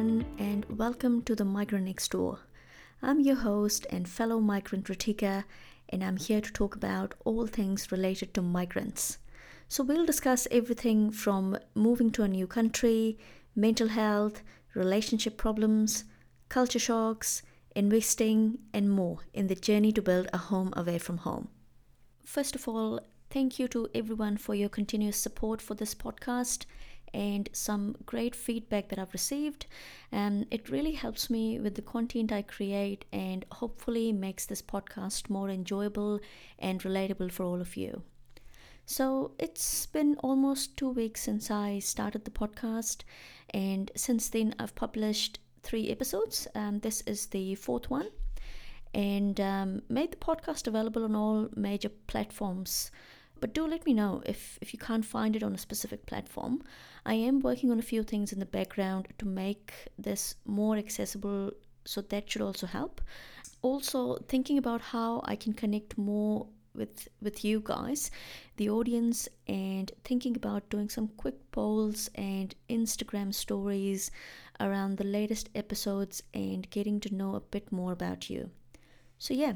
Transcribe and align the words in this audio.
everyone, 0.00 0.24
and 0.38 0.64
welcome 0.78 1.20
to 1.20 1.34
the 1.34 1.44
Migrant 1.44 1.84
Next 1.84 2.12
Door. 2.12 2.38
I'm 3.02 3.20
your 3.20 3.36
host 3.36 3.86
and 3.90 4.08
fellow 4.08 4.40
migrant 4.40 4.86
Ritika, 4.86 5.44
and 5.90 6.02
I'm 6.02 6.16
here 6.16 6.40
to 6.40 6.50
talk 6.50 6.74
about 6.74 7.12
all 7.26 7.46
things 7.46 7.92
related 7.92 8.32
to 8.32 8.40
migrants. 8.40 9.18
So, 9.68 9.84
we'll 9.84 10.06
discuss 10.06 10.48
everything 10.50 11.10
from 11.10 11.58
moving 11.74 12.10
to 12.12 12.22
a 12.22 12.28
new 12.28 12.46
country, 12.46 13.18
mental 13.54 13.88
health, 13.88 14.42
relationship 14.74 15.36
problems, 15.36 16.04
culture 16.48 16.78
shocks, 16.78 17.42
investing, 17.76 18.56
and 18.72 18.90
more 18.90 19.18
in 19.34 19.48
the 19.48 19.54
journey 19.54 19.92
to 19.92 20.00
build 20.00 20.28
a 20.32 20.38
home 20.38 20.72
away 20.78 20.96
from 20.96 21.18
home. 21.18 21.48
First 22.24 22.54
of 22.54 22.66
all, 22.66 23.00
thank 23.28 23.58
you 23.58 23.68
to 23.68 23.86
everyone 23.94 24.38
for 24.38 24.54
your 24.54 24.70
continuous 24.70 25.18
support 25.18 25.60
for 25.60 25.74
this 25.74 25.94
podcast 25.94 26.64
and 27.12 27.48
some 27.52 27.96
great 28.06 28.34
feedback 28.34 28.88
that 28.88 28.98
I've 28.98 29.12
received. 29.12 29.66
And 30.12 30.46
it 30.50 30.68
really 30.68 30.92
helps 30.92 31.30
me 31.30 31.58
with 31.60 31.74
the 31.74 31.82
content 31.82 32.32
I 32.32 32.42
create 32.42 33.04
and 33.12 33.44
hopefully 33.52 34.12
makes 34.12 34.46
this 34.46 34.62
podcast 34.62 35.30
more 35.30 35.50
enjoyable 35.50 36.20
and 36.58 36.82
relatable 36.82 37.32
for 37.32 37.44
all 37.44 37.60
of 37.60 37.76
you. 37.76 38.02
So 38.86 39.32
it's 39.38 39.86
been 39.86 40.16
almost 40.16 40.76
two 40.76 40.90
weeks 40.90 41.20
since 41.22 41.48
I 41.48 41.78
started 41.78 42.24
the 42.24 42.30
podcast, 42.32 43.04
and 43.50 43.88
since 43.94 44.28
then 44.28 44.52
I've 44.58 44.74
published 44.74 45.38
three 45.62 45.90
episodes. 45.90 46.48
Um, 46.56 46.80
this 46.80 47.02
is 47.02 47.26
the 47.26 47.54
fourth 47.54 47.88
one, 47.88 48.08
and 48.92 49.40
um, 49.40 49.82
made 49.88 50.10
the 50.10 50.16
podcast 50.16 50.66
available 50.66 51.04
on 51.04 51.14
all 51.14 51.48
major 51.54 51.90
platforms 52.08 52.90
but 53.40 53.54
do 53.54 53.66
let 53.66 53.86
me 53.86 53.94
know 53.94 54.22
if, 54.26 54.58
if 54.60 54.72
you 54.72 54.78
can't 54.78 55.04
find 55.04 55.34
it 55.34 55.42
on 55.42 55.54
a 55.54 55.58
specific 55.58 56.06
platform. 56.06 56.62
I 57.06 57.14
am 57.14 57.40
working 57.40 57.70
on 57.70 57.78
a 57.78 57.82
few 57.82 58.02
things 58.02 58.32
in 58.32 58.38
the 58.38 58.46
background 58.46 59.08
to 59.18 59.26
make 59.26 59.72
this 59.98 60.34
more 60.44 60.76
accessible, 60.76 61.52
so 61.84 62.00
that 62.02 62.30
should 62.30 62.42
also 62.42 62.66
help. 62.66 63.00
Also, 63.62 64.16
thinking 64.28 64.58
about 64.58 64.80
how 64.80 65.22
I 65.24 65.36
can 65.36 65.52
connect 65.52 65.96
more 65.96 66.46
with 66.74 67.08
with 67.20 67.44
you 67.44 67.60
guys 67.64 68.10
the 68.56 68.70
audience 68.70 69.28
and 69.48 69.90
thinking 70.04 70.36
about 70.36 70.68
doing 70.70 70.88
some 70.88 71.08
quick 71.16 71.50
polls 71.50 72.08
and 72.14 72.54
instagram 72.68 73.34
stories 73.34 74.10
around 74.60 74.96
the 74.96 75.04
latest 75.04 75.48
episodes 75.54 76.22
and 76.32 76.70
getting 76.70 77.00
to 77.00 77.14
know 77.14 77.34
a 77.34 77.40
bit 77.40 77.72
more 77.72 77.92
about 77.92 78.30
you 78.30 78.50
so 79.18 79.34
yeah 79.34 79.54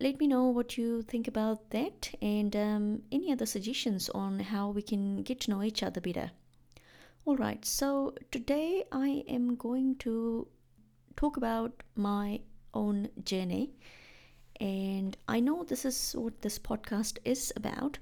let 0.00 0.18
me 0.18 0.26
know 0.26 0.44
what 0.46 0.78
you 0.78 1.02
think 1.02 1.28
about 1.28 1.70
that 1.70 2.10
and 2.22 2.56
um, 2.56 3.02
any 3.12 3.30
other 3.30 3.44
suggestions 3.44 4.08
on 4.08 4.40
how 4.40 4.70
we 4.70 4.80
can 4.80 5.22
get 5.22 5.40
to 5.40 5.50
know 5.50 5.62
each 5.62 5.82
other 5.82 6.00
better. 6.00 6.30
Alright, 7.26 7.66
so 7.66 8.14
today 8.30 8.84
I 8.90 9.24
am 9.28 9.56
going 9.56 9.96
to 9.96 10.48
talk 11.16 11.36
about 11.36 11.82
my 11.94 12.40
own 12.72 13.10
journey. 13.24 13.74
And 14.58 15.18
I 15.28 15.38
know 15.40 15.64
this 15.64 15.84
is 15.84 16.14
what 16.16 16.40
this 16.40 16.58
podcast 16.58 17.18
is 17.24 17.52
about. 17.54 17.98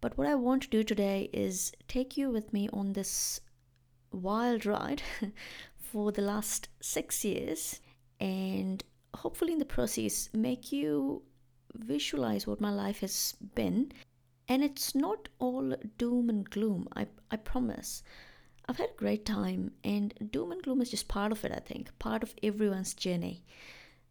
But 0.00 0.18
what 0.18 0.26
I 0.26 0.34
want 0.34 0.64
to 0.64 0.68
do 0.70 0.82
today 0.82 1.30
is 1.32 1.72
take 1.86 2.16
you 2.16 2.30
with 2.30 2.52
me 2.52 2.68
on 2.72 2.94
this 2.94 3.40
wild 4.10 4.66
ride 4.66 5.02
for 5.78 6.10
the 6.10 6.22
last 6.22 6.68
six 6.80 7.24
years 7.24 7.80
and 8.18 8.82
hopefully 9.20 9.52
in 9.52 9.58
the 9.58 9.74
process 9.76 10.30
make 10.32 10.72
you 10.72 11.22
visualize 11.74 12.46
what 12.46 12.60
my 12.60 12.70
life 12.70 13.00
has 13.00 13.34
been. 13.54 13.92
And 14.48 14.64
it's 14.64 14.94
not 14.94 15.28
all 15.38 15.74
doom 15.98 16.28
and 16.28 16.48
gloom 16.48 16.88
i, 16.96 17.06
I 17.30 17.36
promise. 17.36 18.02
I've 18.66 18.78
had 18.78 18.90
a 18.90 19.02
great 19.04 19.24
time 19.24 19.72
and 19.84 20.14
doom 20.32 20.52
and 20.52 20.62
gloom 20.62 20.80
is 20.80 20.90
just 20.90 21.08
part 21.08 21.32
of 21.32 21.44
it 21.44 21.52
i 21.52 21.60
think 21.60 21.90
part 21.98 22.22
of 22.22 22.34
everyone's 22.42 22.94
journey. 22.94 23.44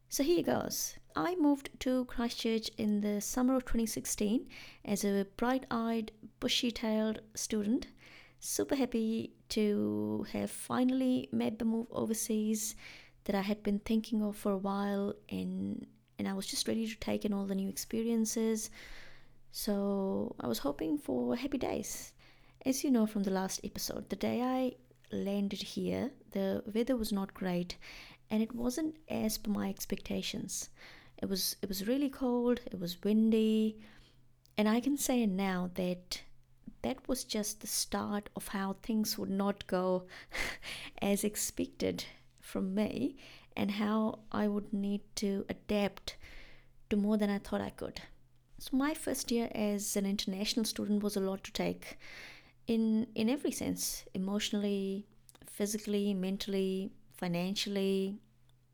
So 0.10 0.24
here 0.24 0.44
goes. 0.44 0.96
I 1.16 1.36
moved 1.36 1.70
to 1.82 2.06
christchurch 2.06 2.70
in 2.78 3.02
the 3.02 3.20
summer 3.20 3.56
of 3.56 3.66
2016 3.66 4.48
as 4.86 5.04
a 5.04 5.26
bright-eyed 5.38 6.12
bushy-tailed 6.40 7.20
student. 7.36 7.88
Super 8.40 8.76
happy 8.76 9.34
to 9.50 10.26
have 10.32 10.52
finally 10.52 11.30
made 11.32 11.60
the 11.60 11.66
move 11.66 11.88
overseas 11.92 12.76
that 13.30 13.38
I 13.38 13.42
had 13.42 13.62
been 13.62 13.78
thinking 13.78 14.24
of 14.24 14.36
for 14.36 14.52
a 14.54 14.58
while 14.58 15.14
and 15.30 15.86
and 16.18 16.28
I 16.28 16.34
was 16.34 16.48
just 16.48 16.68
ready 16.68 16.88
to 16.88 16.96
take 16.98 17.26
in 17.26 17.32
all 17.32 17.46
the 17.46 17.54
new 17.54 17.70
experiences. 17.70 18.72
So 19.52 20.36
I 20.40 20.48
was 20.48 20.58
hoping 20.58 20.98
for 20.98 21.36
happy 21.36 21.60
days. 21.60 22.12
As 22.66 22.84
you 22.84 22.90
know 22.90 23.06
from 23.06 23.22
the 23.22 23.30
last 23.30 23.62
episode, 23.64 24.10
the 24.10 24.16
day 24.16 24.42
I 24.42 24.74
landed 25.16 25.62
here, 25.62 26.10
the 26.32 26.64
weather 26.74 26.98
was 26.98 27.12
not 27.12 27.36
great 27.36 27.78
and 28.32 28.42
it 28.42 28.56
wasn't 28.56 28.96
as 29.08 29.38
per 29.38 29.52
my 29.52 29.70
expectations. 29.70 30.70
It 31.22 31.30
was 31.30 31.56
it 31.62 31.70
was 31.70 31.88
really 31.88 32.10
cold, 32.10 32.62
it 32.66 32.80
was 32.80 33.04
windy, 33.04 33.78
and 34.58 34.68
I 34.68 34.80
can 34.80 34.98
say 34.98 35.28
now 35.28 35.70
that 35.76 36.24
that 36.82 37.08
was 37.08 37.26
just 37.26 37.62
the 37.62 37.68
start 37.68 38.30
of 38.36 38.48
how 38.48 38.78
things 38.82 39.20
would 39.20 39.30
not 39.30 39.68
go 39.68 40.08
as 41.00 41.24
expected 41.24 42.06
from 42.50 42.74
me 42.74 43.16
and 43.56 43.72
how 43.72 44.20
I 44.32 44.48
would 44.48 44.74
need 44.74 45.02
to 45.18 45.46
adapt 45.50 46.18
to 46.90 46.98
more 46.98 47.18
than 47.18 47.30
I 47.30 47.38
thought 47.38 47.62
I 47.62 47.70
could. 47.70 48.02
So 48.58 48.76
my 48.76 48.94
first 48.94 49.32
year 49.32 49.50
as 49.54 49.96
an 49.96 50.06
international 50.06 50.66
student 50.66 51.04
was 51.04 51.16
a 51.16 51.22
lot 51.22 51.44
to 51.46 51.52
take 51.54 51.98
in 52.68 53.08
in 53.16 53.30
every 53.30 53.52
sense, 53.52 54.04
emotionally, 54.14 55.06
physically, 55.46 56.14
mentally, 56.14 56.92
financially, 57.14 58.18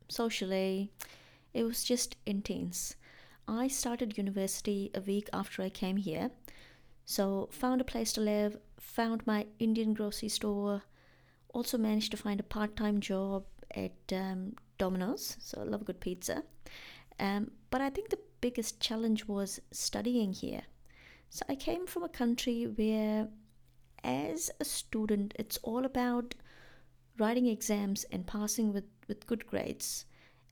socially. 0.08 0.90
It 1.54 1.64
was 1.64 1.84
just 1.84 2.16
intense. 2.26 2.96
I 3.48 3.68
started 3.68 4.18
university 4.18 4.90
a 4.94 5.00
week 5.00 5.28
after 5.32 5.62
I 5.62 5.68
came 5.68 5.96
here. 5.96 6.30
So 7.04 7.48
found 7.52 7.80
a 7.80 7.84
place 7.84 8.12
to 8.14 8.20
live, 8.20 8.58
found 8.80 9.26
my 9.26 9.46
Indian 9.58 9.94
grocery 9.94 10.28
store, 10.28 10.82
also 11.54 11.78
managed 11.78 12.10
to 12.10 12.16
find 12.16 12.40
a 12.40 12.50
part-time 12.54 13.00
job 13.00 13.44
at 13.76 14.12
um, 14.12 14.54
Domino's, 14.78 15.36
so 15.38 15.60
I 15.60 15.64
love 15.64 15.82
a 15.82 15.84
good 15.84 16.00
pizza. 16.00 16.42
Um, 17.20 17.50
but 17.70 17.80
I 17.80 17.90
think 17.90 18.08
the 18.08 18.18
biggest 18.40 18.80
challenge 18.80 19.26
was 19.26 19.60
studying 19.70 20.32
here. 20.32 20.62
So 21.30 21.44
I 21.48 21.54
came 21.54 21.86
from 21.86 22.02
a 22.02 22.08
country 22.08 22.64
where, 22.64 23.28
as 24.02 24.50
a 24.60 24.64
student, 24.64 25.34
it's 25.38 25.58
all 25.62 25.84
about 25.84 26.34
writing 27.18 27.46
exams 27.46 28.04
and 28.04 28.26
passing 28.26 28.72
with, 28.72 28.84
with 29.08 29.26
good 29.26 29.46
grades. 29.46 30.04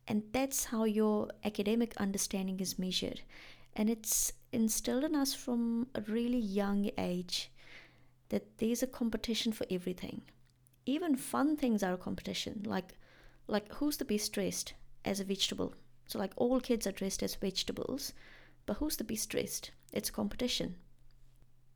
And 0.06 0.22
that's 0.32 0.66
how 0.66 0.84
your 0.84 1.28
academic 1.44 1.96
understanding 1.96 2.60
is 2.60 2.78
measured. 2.78 3.22
And 3.74 3.88
it's 3.88 4.32
instilled 4.52 5.04
in 5.04 5.14
us 5.14 5.34
from 5.34 5.88
a 5.94 6.00
really 6.02 6.38
young 6.38 6.90
age 6.98 7.50
that 8.28 8.58
there's 8.58 8.82
a 8.82 8.86
competition 8.86 9.52
for 9.52 9.66
everything. 9.70 10.22
Even 10.86 11.16
fun 11.16 11.56
things 11.56 11.82
are 11.82 11.94
a 11.94 11.98
competition, 11.98 12.62
like 12.66 12.94
like 13.46 13.72
who's 13.74 13.96
the 13.96 14.04
best 14.04 14.32
dressed 14.32 14.74
as 15.04 15.20
a 15.20 15.24
vegetable? 15.24 15.74
So 16.06 16.18
like 16.18 16.32
all 16.36 16.60
kids 16.60 16.86
are 16.86 16.92
dressed 16.92 17.22
as 17.22 17.34
vegetables 17.34 18.12
but 18.66 18.76
who's 18.78 18.96
the 18.96 19.04
best 19.04 19.28
dressed? 19.28 19.70
It's 19.92 20.10
competition. 20.10 20.76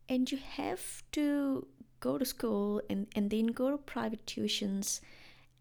And 0.08 0.30
you 0.30 0.38
have 0.38 1.02
to 1.12 1.66
go 2.00 2.16
to 2.16 2.24
school 2.24 2.80
and, 2.88 3.06
and 3.14 3.30
then 3.30 3.48
go 3.48 3.70
to 3.70 3.78
private 3.78 4.24
tuitions 4.24 5.00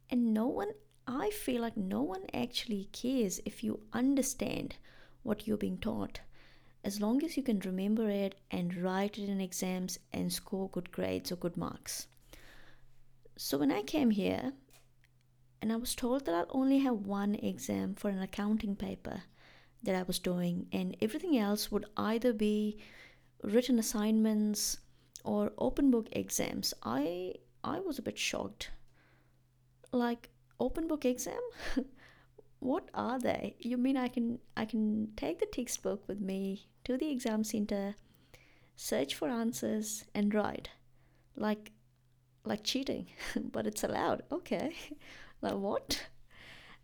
and 0.09 0.33
no 0.33 0.47
one 0.47 0.71
i 1.07 1.29
feel 1.31 1.61
like 1.61 1.75
no 1.75 2.01
one 2.01 2.23
actually 2.33 2.87
cares 2.91 3.39
if 3.45 3.63
you 3.63 3.79
understand 3.93 4.75
what 5.23 5.47
you're 5.47 5.57
being 5.57 5.77
taught. 5.77 6.21
As 6.83 7.01
long 7.01 7.23
as 7.23 7.35
you 7.35 7.43
can 7.43 7.59
remember 7.59 8.09
it 8.09 8.35
and 8.51 8.77
write 8.77 9.17
it 9.17 9.27
in 9.27 9.41
exams 9.41 9.99
and 10.13 10.31
score 10.31 10.69
good 10.69 10.91
grades 10.91 11.31
or 11.31 11.35
good 11.35 11.57
marks. 11.57 12.07
So 13.35 13.57
when 13.57 13.71
i 13.71 13.81
came 13.81 14.11
here 14.11 14.53
and 15.61 15.71
I 15.71 15.75
was 15.75 15.95
told 15.95 16.25
that 16.25 16.35
I'll 16.35 16.45
only 16.49 16.79
have 16.79 17.05
one 17.05 17.35
exam 17.35 17.95
for 17.95 18.09
an 18.09 18.21
accounting 18.21 18.75
paper 18.75 19.23
that 19.83 19.95
I 19.95 20.03
was 20.03 20.19
doing, 20.19 20.67
and 20.71 20.95
everything 21.01 21.37
else 21.37 21.71
would 21.71 21.85
either 21.95 22.33
be 22.33 22.77
written 23.43 23.79
assignments 23.79 24.77
or 25.23 25.51
open 25.57 25.91
book 25.91 26.07
exams. 26.11 26.73
I 26.83 27.35
I 27.63 27.79
was 27.79 27.99
a 27.99 28.01
bit 28.01 28.17
shocked. 28.17 28.71
Like 29.91 30.29
open 30.59 30.87
book 30.87 31.05
exam? 31.05 31.41
what 32.59 32.89
are 32.93 33.19
they? 33.19 33.55
You 33.59 33.77
mean 33.77 33.97
I 33.97 34.07
can 34.07 34.39
I 34.55 34.65
can 34.65 35.09
take 35.15 35.39
the 35.39 35.45
textbook 35.45 36.07
with 36.07 36.19
me 36.19 36.67
to 36.85 36.97
the 36.97 37.09
exam 37.11 37.43
center, 37.43 37.95
search 38.75 39.15
for 39.15 39.29
answers 39.29 40.05
and 40.13 40.33
write. 40.33 40.69
Like 41.35 41.71
like 42.43 42.63
cheating, 42.63 43.07
but 43.51 43.67
it's 43.67 43.83
allowed. 43.83 44.23
Okay. 44.31 44.73
like 45.41 45.55
what? 45.55 46.07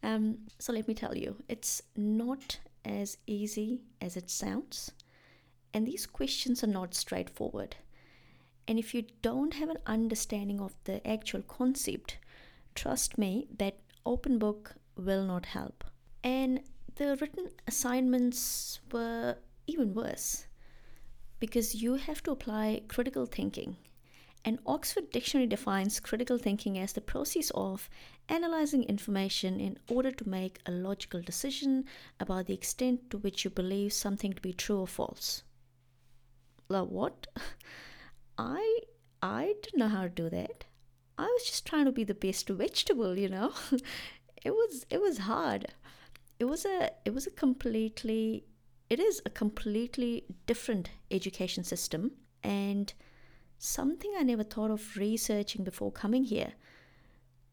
Um, 0.01 0.39
so 0.59 0.73
let 0.73 0.87
me 0.87 0.93
tell 0.93 1.15
you, 1.15 1.37
it's 1.47 1.81
not 1.95 2.59
as 2.83 3.17
easy 3.25 3.83
as 4.01 4.17
it 4.17 4.29
sounds, 4.29 4.91
and 5.73 5.87
these 5.87 6.05
questions 6.05 6.63
are 6.63 6.67
not 6.67 6.93
straightforward. 6.93 7.77
And 8.67 8.79
if 8.79 8.93
you 8.93 9.05
don't 9.21 9.53
have 9.55 9.69
an 9.69 9.79
understanding 9.85 10.59
of 10.59 10.75
the 10.83 11.05
actual 11.07 11.41
concept, 11.41 12.17
trust 12.75 13.17
me, 13.17 13.47
that 13.57 13.79
open 14.05 14.37
book 14.39 14.75
will 14.95 15.23
not 15.23 15.47
help. 15.47 15.83
And 16.23 16.61
the 16.95 17.17
written 17.19 17.49
assignments 17.67 18.79
were 18.91 19.37
even 19.67 19.93
worse 19.93 20.47
because 21.39 21.75
you 21.75 21.95
have 21.95 22.23
to 22.23 22.31
apply 22.31 22.81
critical 22.87 23.25
thinking. 23.25 23.77
And 24.45 24.59
Oxford 24.65 25.09
Dictionary 25.11 25.47
defines 25.47 26.01
critical 26.01 26.37
thinking 26.37 26.77
as 26.77 26.93
the 26.93 27.01
process 27.01 27.49
of 27.55 27.89
analyzing 28.27 28.83
information 28.83 29.59
in 29.59 29.77
order 29.87 30.11
to 30.11 30.27
make 30.27 30.59
a 30.65 30.71
logical 30.71 31.21
decision 31.21 31.85
about 32.19 32.47
the 32.47 32.53
extent 32.53 33.09
to 33.11 33.17
which 33.17 33.45
you 33.45 33.49
believe 33.49 33.93
something 33.93 34.33
to 34.33 34.41
be 34.41 34.51
true 34.51 34.79
or 34.79 34.87
false. 34.87 35.43
Like 36.67 36.87
what? 36.87 37.27
I 38.37 38.79
I 39.21 39.55
didn't 39.61 39.79
know 39.79 39.87
how 39.87 40.03
to 40.03 40.09
do 40.09 40.29
that. 40.29 40.65
I 41.17 41.25
was 41.25 41.45
just 41.45 41.65
trying 41.65 41.85
to 41.85 41.91
be 41.91 42.03
the 42.03 42.13
best 42.13 42.49
vegetable, 42.49 43.17
you 43.17 43.29
know. 43.29 43.53
it 44.43 44.51
was 44.51 44.85
it 44.89 45.01
was 45.01 45.19
hard. 45.19 45.67
It 46.39 46.45
was 46.45 46.65
a 46.65 46.91
it 47.05 47.13
was 47.13 47.27
a 47.27 47.31
completely 47.31 48.43
it 48.89 48.99
is 48.99 49.21
a 49.25 49.29
completely 49.29 50.25
different 50.45 50.89
education 51.09 51.63
system 51.63 52.11
and 52.43 52.93
something 53.63 54.11
I 54.17 54.23
never 54.23 54.43
thought 54.43 54.71
of 54.71 54.97
researching 54.97 55.63
before 55.63 55.91
coming 55.91 56.25
here. 56.25 56.53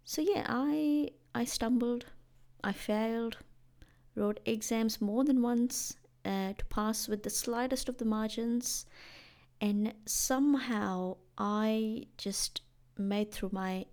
So 0.05 0.21
yeah, 0.23 0.45
I 0.49 1.11
I 1.35 1.45
stumbled, 1.45 2.07
I 2.65 2.73
failed, 2.73 3.37
wrote 4.17 4.41
exams 4.45 5.01
more 5.01 5.25
than 5.25 5.41
once 5.41 5.97
uh, 6.25 6.53
to 6.55 6.65
pass 6.67 7.07
with 7.07 7.23
the 7.23 7.31
slightest 7.31 7.89
of 7.89 7.99
the 7.99 8.05
margins, 8.05 8.87
and 9.61 9.95
somehow 10.07 11.17
I 11.39 12.07
just 12.19 12.63
made 12.99 13.31
through 13.31 13.51
my 13.53 13.87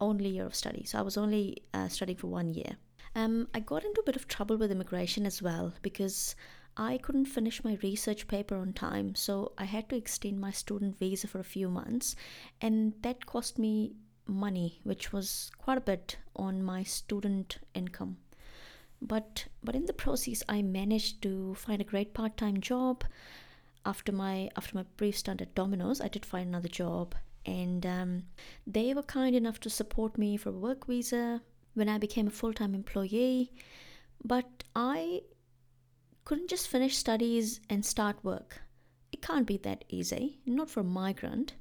only 0.00 0.30
year 0.30 0.46
of 0.46 0.54
study. 0.54 0.84
So 0.84 0.98
I 0.98 1.02
was 1.02 1.16
only 1.16 1.64
uh, 1.74 1.88
studying 1.88 2.18
for 2.18 2.28
one 2.28 2.54
year. 2.54 2.76
Um, 3.16 3.48
I 3.52 3.58
got 3.58 3.84
into 3.84 4.00
a 4.00 4.04
bit 4.04 4.14
of 4.14 4.28
trouble 4.28 4.56
with 4.56 4.70
immigration 4.70 5.26
as 5.26 5.42
well 5.42 5.74
because 5.82 6.36
I 6.80 6.96
couldn't 6.98 7.24
finish 7.24 7.64
my 7.64 7.76
research 7.82 8.28
paper 8.28 8.56
on 8.56 8.72
time, 8.72 9.16
so 9.16 9.52
I 9.58 9.64
had 9.64 9.88
to 9.88 9.96
extend 9.96 10.40
my 10.40 10.52
student 10.52 10.96
visa 10.96 11.26
for 11.26 11.40
a 11.40 11.44
few 11.44 11.68
months, 11.68 12.14
and 12.60 12.94
that 13.02 13.26
cost 13.26 13.58
me 13.58 13.96
money, 14.26 14.78
which 14.84 15.12
was 15.12 15.50
quite 15.58 15.78
a 15.78 15.82
bit 15.82 16.18
on 16.36 16.62
my 16.62 16.84
student 16.84 17.58
income. 17.74 18.18
But 19.02 19.46
but 19.62 19.74
in 19.74 19.86
the 19.86 19.92
process, 19.92 20.42
I 20.48 20.62
managed 20.62 21.20
to 21.22 21.54
find 21.56 21.80
a 21.80 21.84
great 21.92 22.14
part-time 22.14 22.60
job. 22.60 23.04
After 23.84 24.12
my 24.12 24.48
after 24.56 24.76
my 24.76 24.84
brief 24.96 25.18
stint 25.18 25.42
at 25.42 25.56
Domino's, 25.56 26.00
I 26.00 26.08
did 26.08 26.24
find 26.24 26.48
another 26.48 26.68
job, 26.68 27.16
and 27.44 27.84
um, 27.86 28.22
they 28.66 28.94
were 28.94 29.02
kind 29.02 29.34
enough 29.34 29.58
to 29.60 29.70
support 29.70 30.16
me 30.16 30.36
for 30.36 30.50
a 30.50 30.52
work 30.52 30.86
visa 30.86 31.42
when 31.74 31.88
I 31.88 31.98
became 31.98 32.28
a 32.28 32.30
full-time 32.30 32.74
employee. 32.74 33.50
But 34.24 34.64
I 34.76 35.22
couldn't 36.28 36.50
just 36.50 36.68
finish 36.68 36.94
studies 36.94 37.58
and 37.70 37.82
start 37.86 38.22
work. 38.22 38.60
It 39.10 39.22
can't 39.22 39.46
be 39.46 39.56
that 39.58 39.86
easy, 39.88 40.40
not 40.44 40.68
for 40.68 40.80
a 40.80 40.84
migrant. 40.84 41.54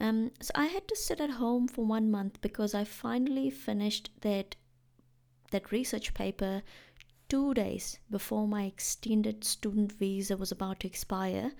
Um, 0.00 0.30
so 0.40 0.50
I 0.54 0.64
had 0.64 0.88
to 0.88 0.96
sit 0.96 1.20
at 1.20 1.28
home 1.28 1.68
for 1.68 1.84
one 1.84 2.10
month 2.10 2.40
because 2.40 2.74
I 2.74 2.84
finally 2.84 3.50
finished 3.50 4.08
that 4.22 4.56
that 5.50 5.70
research 5.72 6.14
paper 6.14 6.62
two 7.28 7.52
days 7.52 7.98
before 8.10 8.48
my 8.48 8.64
extended 8.64 9.44
student 9.44 9.92
visa 9.92 10.38
was 10.38 10.52
about 10.52 10.80
to 10.80 10.86
expire, 10.86 11.52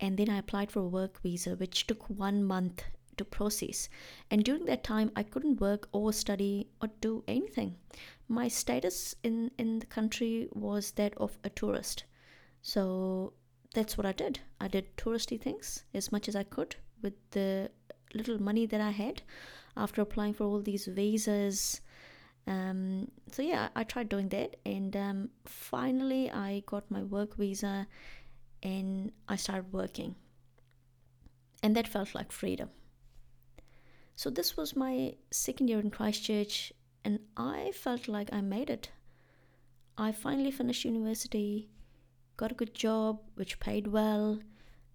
and 0.00 0.16
then 0.16 0.30
I 0.30 0.38
applied 0.38 0.70
for 0.70 0.80
a 0.80 0.88
work 0.88 1.20
visa, 1.20 1.54
which 1.54 1.86
took 1.86 2.08
one 2.08 2.42
month 2.42 2.82
to 3.20 3.24
process. 3.24 3.88
And 4.30 4.44
during 4.44 4.64
that 4.66 4.82
time, 4.82 5.12
I 5.14 5.22
couldn't 5.22 5.60
work 5.60 5.88
or 5.92 6.12
study 6.12 6.68
or 6.82 6.88
do 7.00 7.22
anything. 7.28 7.76
My 8.28 8.48
status 8.48 9.14
in 9.22 9.50
in 9.58 9.78
the 9.80 9.86
country 9.86 10.48
was 10.52 10.92
that 10.92 11.14
of 11.16 11.38
a 11.44 11.50
tourist, 11.50 12.04
so 12.62 13.32
that's 13.74 13.96
what 13.96 14.06
I 14.06 14.12
did. 14.12 14.40
I 14.60 14.68
did 14.68 14.96
touristy 14.96 15.40
things 15.40 15.84
as 15.94 16.10
much 16.12 16.28
as 16.28 16.36
I 16.36 16.44
could 16.44 16.76
with 17.02 17.14
the 17.30 17.70
little 18.14 18.42
money 18.42 18.66
that 18.66 18.80
I 18.80 18.90
had 18.90 19.22
after 19.76 20.02
applying 20.02 20.34
for 20.34 20.44
all 20.44 20.60
these 20.60 20.86
visas. 20.86 21.80
Um, 22.46 23.10
so 23.30 23.42
yeah, 23.42 23.68
I 23.76 23.84
tried 23.84 24.08
doing 24.08 24.28
that, 24.30 24.56
and 24.66 24.96
um, 24.96 25.30
finally 25.44 26.30
I 26.30 26.62
got 26.66 26.90
my 26.90 27.02
work 27.02 27.36
visa, 27.36 27.86
and 28.62 29.12
I 29.28 29.36
started 29.36 29.72
working, 29.72 30.14
and 31.62 31.76
that 31.76 31.88
felt 31.88 32.14
like 32.14 32.32
freedom. 32.32 32.70
So 34.20 34.28
this 34.28 34.54
was 34.54 34.76
my 34.76 35.14
second 35.30 35.68
year 35.68 35.80
in 35.80 35.90
Christchurch, 35.90 36.74
and 37.06 37.20
I 37.38 37.72
felt 37.72 38.06
like 38.06 38.30
I 38.30 38.42
made 38.42 38.68
it. 38.68 38.90
I 39.96 40.12
finally 40.12 40.50
finished 40.50 40.84
university, 40.84 41.70
got 42.36 42.52
a 42.52 42.54
good 42.54 42.74
job 42.74 43.20
which 43.36 43.60
paid 43.60 43.86
well. 43.86 44.38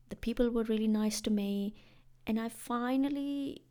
The 0.09 0.15
people 0.15 0.51
were 0.51 0.65
really 0.65 0.87
nice 0.87 1.21
to 1.21 1.31
me, 1.31 1.73
and 2.27 2.39
I 2.39 2.49
finally, 2.49 3.63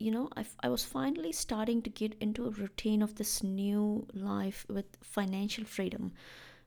you 0.00 0.10
know, 0.10 0.28
I, 0.36 0.44
I 0.64 0.68
was 0.70 0.84
finally 0.84 1.30
starting 1.30 1.82
to 1.82 1.90
get 1.90 2.16
into 2.20 2.48
a 2.48 2.50
routine 2.50 3.00
of 3.00 3.14
this 3.14 3.44
new 3.44 4.08
life 4.12 4.66
with 4.68 4.86
financial 5.04 5.66
freedom, 5.66 6.14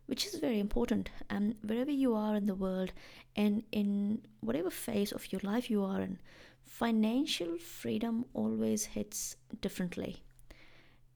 which 0.06 0.26
is 0.26 0.36
very 0.36 0.62
important. 0.62 1.10
And 1.30 1.56
um, 1.56 1.58
wherever 1.68 1.92
you 1.92 2.16
are 2.16 2.38
in 2.38 2.46
the 2.46 2.56
world, 2.56 2.94
and 3.36 3.64
in 3.74 4.22
whatever 4.40 4.70
phase 4.70 5.12
of 5.12 5.30
your 5.30 5.42
life 5.44 5.70
you 5.70 5.84
are 5.84 6.00
in, 6.00 6.20
financial 6.70 7.58
freedom 7.58 8.24
always 8.34 8.86
hits 8.86 9.36
differently. 9.60 10.24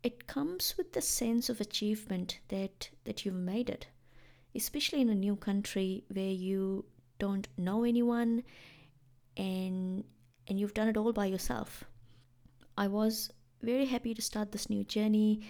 It 0.01 0.27
comes 0.27 0.73
with 0.77 0.91
the 0.91 1.01
sense 1.01 1.47
of 1.47 1.61
achievement 1.61 2.39
that 2.50 2.89
that 3.05 3.23
you've 3.23 3.35
made 3.35 3.69
it, 3.69 3.88
especially 4.55 5.00
in 5.00 5.09
a 5.09 5.15
new 5.15 5.35
country 5.35 6.03
where 6.11 6.35
you 6.47 6.85
don't 7.19 7.47
know 7.57 7.83
anyone 7.83 8.44
and 9.38 10.03
and 10.47 10.59
you've 10.59 10.73
done 10.73 10.89
it 10.89 10.97
all 10.97 11.13
by 11.13 11.27
yourself. 11.27 11.85
I 12.75 12.88
was 12.88 13.31
very 13.61 13.85
happy 13.85 14.13
to 14.15 14.21
start 14.21 14.51
this 14.51 14.69
new 14.69 14.83
journey 14.83 15.41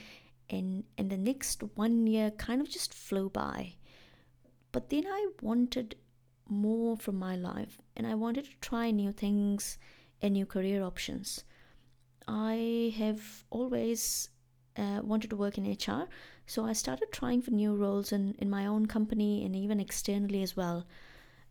and 0.49 0.83
and 0.97 1.09
the 1.09 1.17
next 1.17 1.63
one 1.75 2.05
year 2.05 2.29
kind 2.31 2.61
of 2.61 2.69
just 2.69 2.93
flew 2.93 3.29
by. 3.29 3.75
But 4.73 4.89
then 4.89 5.05
I 5.07 5.29
wanted 5.41 5.95
more 6.49 6.97
from 6.97 7.17
my 7.17 7.35
life 7.35 7.79
and 7.95 8.05
I 8.05 8.15
wanted 8.15 8.45
to 8.45 8.57
try 8.61 8.91
new 8.91 9.11
things 9.11 9.77
and 10.21 10.33
new 10.33 10.45
career 10.45 10.83
options. 10.83 11.43
I 12.27 12.93
have 12.97 13.43
always 13.49 14.29
uh, 14.77 15.01
wanted 15.03 15.29
to 15.29 15.35
work 15.35 15.57
in 15.57 15.69
HR, 15.71 16.07
so 16.45 16.65
I 16.65 16.73
started 16.73 17.11
trying 17.11 17.41
for 17.41 17.51
new 17.51 17.75
roles 17.75 18.11
in, 18.11 18.35
in 18.39 18.49
my 18.49 18.65
own 18.65 18.85
company 18.85 19.45
and 19.45 19.55
even 19.55 19.79
externally 19.79 20.41
as 20.41 20.55
well. 20.55 20.85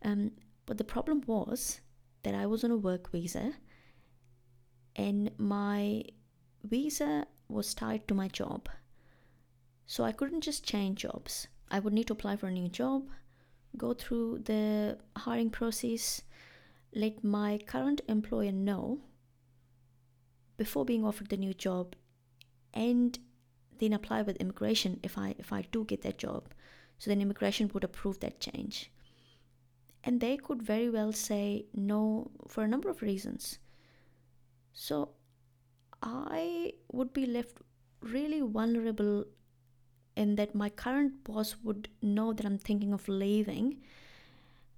Um, 0.03 0.31
but 0.65 0.77
the 0.77 0.83
problem 0.83 1.21
was 1.27 1.81
that 2.23 2.33
I 2.33 2.45
was 2.45 2.63
on 2.63 2.71
a 2.71 2.77
work 2.77 3.11
visa 3.11 3.53
and 4.95 5.31
my 5.37 6.03
visa 6.63 7.27
was 7.47 7.73
tied 7.73 8.07
to 8.07 8.13
my 8.13 8.27
job. 8.27 8.69
So 9.85 10.03
I 10.03 10.11
couldn't 10.11 10.41
just 10.41 10.63
change 10.63 11.01
jobs. 11.01 11.47
I 11.69 11.79
would 11.79 11.93
need 11.93 12.07
to 12.07 12.13
apply 12.13 12.37
for 12.37 12.47
a 12.47 12.51
new 12.51 12.69
job, 12.69 13.09
go 13.77 13.93
through 13.93 14.39
the 14.45 14.97
hiring 15.17 15.49
process, 15.49 16.21
let 16.93 17.23
my 17.23 17.59
current 17.65 18.01
employer 18.07 18.51
know 18.51 18.99
before 20.57 20.85
being 20.85 21.03
offered 21.03 21.29
the 21.29 21.37
new 21.37 21.53
job 21.53 21.95
and 22.73 23.19
then 23.79 23.93
apply 23.93 24.21
with 24.21 24.37
immigration 24.37 24.99
if 25.03 25.17
I 25.17 25.35
if 25.39 25.51
I 25.51 25.63
do 25.71 25.83
get 25.85 26.01
that 26.03 26.17
job. 26.17 26.53
So 26.97 27.09
then 27.09 27.21
immigration 27.21 27.69
would 27.73 27.83
approve 27.83 28.19
that 28.19 28.39
change 28.39 28.91
and 30.03 30.19
they 30.19 30.37
could 30.37 30.61
very 30.61 30.89
well 30.89 31.11
say 31.11 31.65
no 31.73 32.31
for 32.47 32.63
a 32.63 32.67
number 32.67 32.89
of 32.89 33.01
reasons. 33.01 33.59
So 34.73 35.11
I 36.01 36.73
would 36.91 37.13
be 37.13 37.25
left 37.25 37.57
really 38.01 38.41
vulnerable 38.41 39.25
in 40.15 40.35
that 40.35 40.55
my 40.55 40.69
current 40.69 41.23
boss 41.23 41.55
would 41.63 41.89
know 42.01 42.33
that 42.33 42.45
I'm 42.45 42.57
thinking 42.57 42.93
of 42.93 43.07
leaving, 43.07 43.77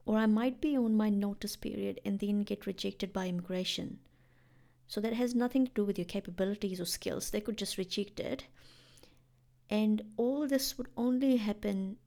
or 0.06 0.18
I 0.18 0.26
might 0.26 0.62
be 0.62 0.78
on 0.78 0.96
my 0.96 1.10
notice 1.10 1.56
period 1.56 2.00
and 2.06 2.20
then 2.20 2.44
get 2.44 2.66
rejected 2.66 3.12
by 3.12 3.28
immigration. 3.28 4.00
So 4.88 5.02
that 5.02 5.14
has 5.14 5.34
nothing 5.34 5.66
to 5.66 5.74
do 5.74 5.84
with 5.84 5.98
your 5.98 6.06
capabilities 6.06 6.80
or 6.80 6.86
skills. 6.86 7.32
They 7.32 7.42
could 7.42 7.58
just 7.58 7.78
reject 7.78 8.20
it. 8.20 8.46
And 9.70 10.04
all 10.16 10.48
this 10.48 10.78
would 10.78 10.88
only 10.96 11.38
happen 11.38 11.98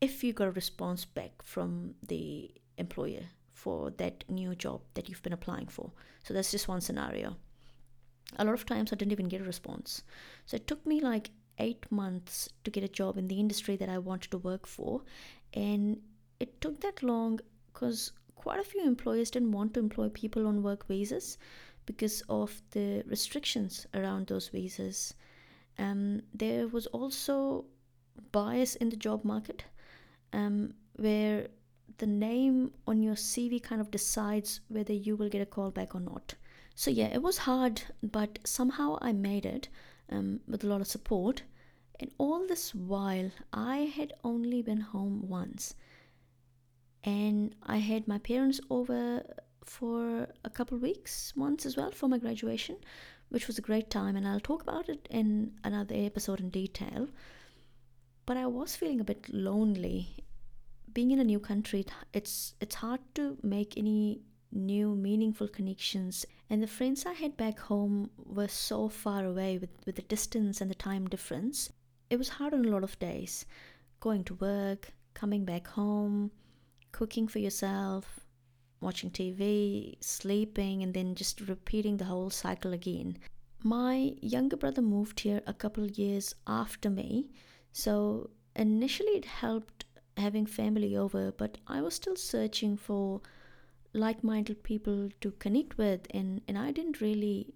if 0.00 0.22
you 0.22 0.32
got 0.32 0.48
a 0.48 0.52
response 0.52 1.04
back 1.04 1.42
from 1.42 1.94
the 2.06 2.50
employer 2.78 3.24
for 3.52 3.90
that 3.98 4.24
new 4.28 4.54
job 4.54 4.80
that 4.94 5.08
you've 5.08 5.22
been 5.22 5.32
applying 5.32 5.66
for. 5.66 5.90
So 6.24 6.32
that's 6.32 6.52
just 6.52 6.68
one 6.68 6.80
scenario. 6.80 7.36
A 8.38 8.44
lot 8.44 8.54
of 8.54 8.64
times 8.64 8.92
I 8.92 8.96
didn't 8.96 9.12
even 9.12 9.28
get 9.28 9.40
a 9.40 9.44
response. 9.44 10.02
So 10.46 10.54
it 10.54 10.66
took 10.68 10.86
me 10.86 11.00
like 11.00 11.30
eight 11.60 11.84
months 11.90 12.48
to 12.64 12.70
get 12.70 12.84
a 12.84 12.88
job 12.88 13.16
in 13.16 13.28
the 13.28 13.38
industry 13.38 13.76
that 13.76 13.88
I 13.88 13.98
wanted 13.98 14.30
to 14.32 14.38
work 14.38 14.66
for. 14.66 15.02
And 15.54 16.00
it 16.40 16.60
took 16.60 16.80
that 16.80 17.02
long 17.02 17.40
because 17.72 18.12
quite 18.34 18.58
a 18.58 18.64
few 18.64 18.82
employers 18.82 19.30
didn't 19.30 19.52
want 19.52 19.74
to 19.74 19.80
employ 19.80 20.08
people 20.08 20.46
on 20.46 20.62
work 20.62 20.86
visas 20.88 21.38
because 21.86 22.22
of 22.28 22.62
the 22.70 23.02
restrictions 23.06 23.86
around 23.94 24.26
those 24.26 24.48
visas. 24.48 25.14
Um, 25.78 26.22
there 26.34 26.66
was 26.68 26.86
also 26.86 27.64
bias 28.32 28.76
in 28.76 28.88
the 28.90 28.96
job 28.96 29.24
market 29.24 29.64
um, 30.32 30.74
where 30.96 31.48
the 31.98 32.06
name 32.06 32.72
on 32.86 33.02
your 33.02 33.14
CV 33.14 33.62
kind 33.62 33.80
of 33.80 33.90
decides 33.90 34.60
whether 34.68 34.92
you 34.92 35.16
will 35.16 35.28
get 35.28 35.42
a 35.42 35.46
call 35.46 35.70
back 35.70 35.94
or 35.94 36.00
not. 36.00 36.34
So, 36.74 36.90
yeah, 36.90 37.08
it 37.08 37.22
was 37.22 37.38
hard, 37.38 37.82
but 38.02 38.38
somehow 38.44 38.98
I 39.02 39.12
made 39.12 39.44
it 39.44 39.68
um, 40.10 40.40
with 40.48 40.64
a 40.64 40.66
lot 40.66 40.80
of 40.80 40.86
support. 40.86 41.42
And 42.00 42.10
all 42.16 42.46
this 42.46 42.74
while, 42.74 43.30
I 43.52 43.80
had 43.80 44.14
only 44.24 44.62
been 44.62 44.80
home 44.80 45.28
once. 45.28 45.74
And 47.04 47.54
I 47.62 47.76
had 47.76 48.08
my 48.08 48.16
parents 48.16 48.58
over 48.70 49.22
for 49.64 50.26
a 50.42 50.48
couple 50.48 50.78
weeks 50.78 51.34
once 51.36 51.66
as 51.66 51.76
well 51.76 51.90
for 51.90 52.08
my 52.08 52.16
graduation, 52.16 52.76
which 53.28 53.46
was 53.46 53.58
a 53.58 53.62
great 53.62 53.90
time. 53.90 54.16
And 54.16 54.26
I'll 54.26 54.40
talk 54.40 54.62
about 54.62 54.88
it 54.88 55.06
in 55.10 55.52
another 55.62 55.94
episode 55.94 56.40
in 56.40 56.48
detail. 56.48 57.06
But 58.24 58.38
I 58.38 58.46
was 58.46 58.76
feeling 58.76 59.00
a 59.00 59.04
bit 59.04 59.28
lonely. 59.28 60.24
Being 60.94 61.10
in 61.10 61.20
a 61.20 61.24
new 61.24 61.38
country, 61.38 61.84
it's 62.14 62.54
it's 62.60 62.76
hard 62.76 63.00
to 63.16 63.36
make 63.42 63.76
any 63.76 64.22
new 64.52 64.96
meaningful 64.96 65.46
connections 65.46 66.26
and 66.48 66.60
the 66.60 66.66
friends 66.66 67.06
i 67.06 67.12
had 67.12 67.36
back 67.36 67.56
home 67.60 68.10
were 68.16 68.48
so 68.48 68.88
far 68.88 69.24
away 69.24 69.56
with, 69.58 69.70
with 69.86 69.94
the 69.94 70.02
distance 70.02 70.60
and 70.60 70.68
the 70.68 70.74
time 70.74 71.06
difference 71.06 71.70
it 72.10 72.18
was 72.18 72.28
hard 72.28 72.52
on 72.52 72.64
a 72.64 72.68
lot 72.68 72.84
of 72.84 72.98
days 72.98 73.46
going 74.00 74.24
to 74.24 74.34
work 74.34 74.92
coming 75.14 75.44
back 75.44 75.66
home 75.66 76.30
cooking 76.92 77.26
for 77.28 77.38
yourself 77.38 78.20
watching 78.80 79.10
tv 79.10 79.94
sleeping 80.00 80.82
and 80.82 80.94
then 80.94 81.14
just 81.14 81.40
repeating 81.42 81.96
the 81.96 82.04
whole 82.04 82.30
cycle 82.30 82.72
again 82.72 83.16
my 83.62 84.12
younger 84.20 84.56
brother 84.56 84.82
moved 84.82 85.20
here 85.20 85.40
a 85.46 85.54
couple 85.54 85.86
years 85.86 86.34
after 86.46 86.90
me 86.90 87.30
so 87.72 88.30
initially 88.56 89.12
it 89.12 89.24
helped 89.24 89.84
having 90.16 90.46
family 90.46 90.96
over 90.96 91.30
but 91.32 91.58
i 91.66 91.80
was 91.80 91.94
still 91.94 92.16
searching 92.16 92.76
for 92.76 93.20
like-minded 93.92 94.62
people 94.62 95.08
to 95.20 95.32
connect 95.32 95.76
with 95.76 96.06
and 96.14 96.40
and 96.46 96.56
I 96.56 96.70
didn't 96.70 97.00
really 97.00 97.54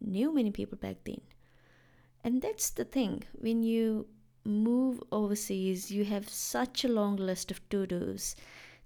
knew 0.00 0.32
many 0.32 0.50
people 0.50 0.78
back 0.78 0.96
then. 1.04 1.20
And 2.24 2.42
that's 2.42 2.70
the 2.70 2.84
thing 2.84 3.22
when 3.34 3.62
you 3.62 4.06
move 4.44 5.02
overseas 5.12 5.90
you 5.90 6.04
have 6.04 6.28
such 6.28 6.84
a 6.84 6.88
long 6.88 7.16
list 7.16 7.50
of 7.50 7.66
to-dos 7.68 8.34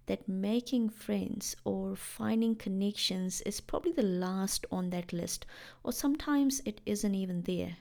that 0.07 0.29
making 0.29 0.89
friends 0.89 1.57
or 1.65 1.97
finding 1.97 2.55
connections 2.55 3.41
is 3.43 3.61
probably 3.61 3.93
the 3.93 4.03
last 4.03 4.67
on 4.71 4.91
that 4.91 5.13
list 5.13 5.47
or 5.83 5.93
sometimes 5.93 6.61
it 6.65 6.81
isn't 6.85 7.15
even 7.15 7.43
there. 7.43 7.77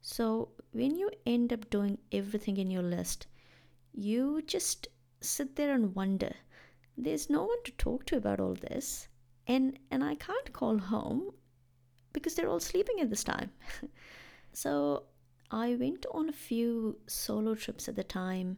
So 0.00 0.50
when 0.72 0.96
you 0.96 1.10
end 1.24 1.52
up 1.52 1.70
doing 1.70 1.98
everything 2.12 2.56
in 2.56 2.70
your 2.70 2.82
list 2.82 3.26
you 3.92 4.42
just 4.42 4.88
sit 5.20 5.56
there 5.56 5.72
and 5.74 5.94
wonder 5.94 6.34
there's 6.98 7.30
no 7.30 7.44
one 7.44 7.62
to 7.64 7.72
talk 7.72 8.04
to 8.06 8.16
about 8.16 8.40
all 8.40 8.54
this 8.54 9.08
and 9.46 9.78
and 9.90 10.02
I 10.02 10.16
can't 10.16 10.52
call 10.52 10.78
home 10.78 11.30
because 12.12 12.34
they're 12.34 12.48
all 12.48 12.60
sleeping 12.60 13.00
at 13.00 13.10
this 13.10 13.24
time. 13.24 13.50
so 14.56 15.02
I 15.50 15.74
went 15.74 16.06
on 16.12 16.30
a 16.30 16.32
few 16.32 16.96
solo 17.06 17.54
trips 17.54 17.88
at 17.90 17.96
the 17.96 18.02
time. 18.02 18.56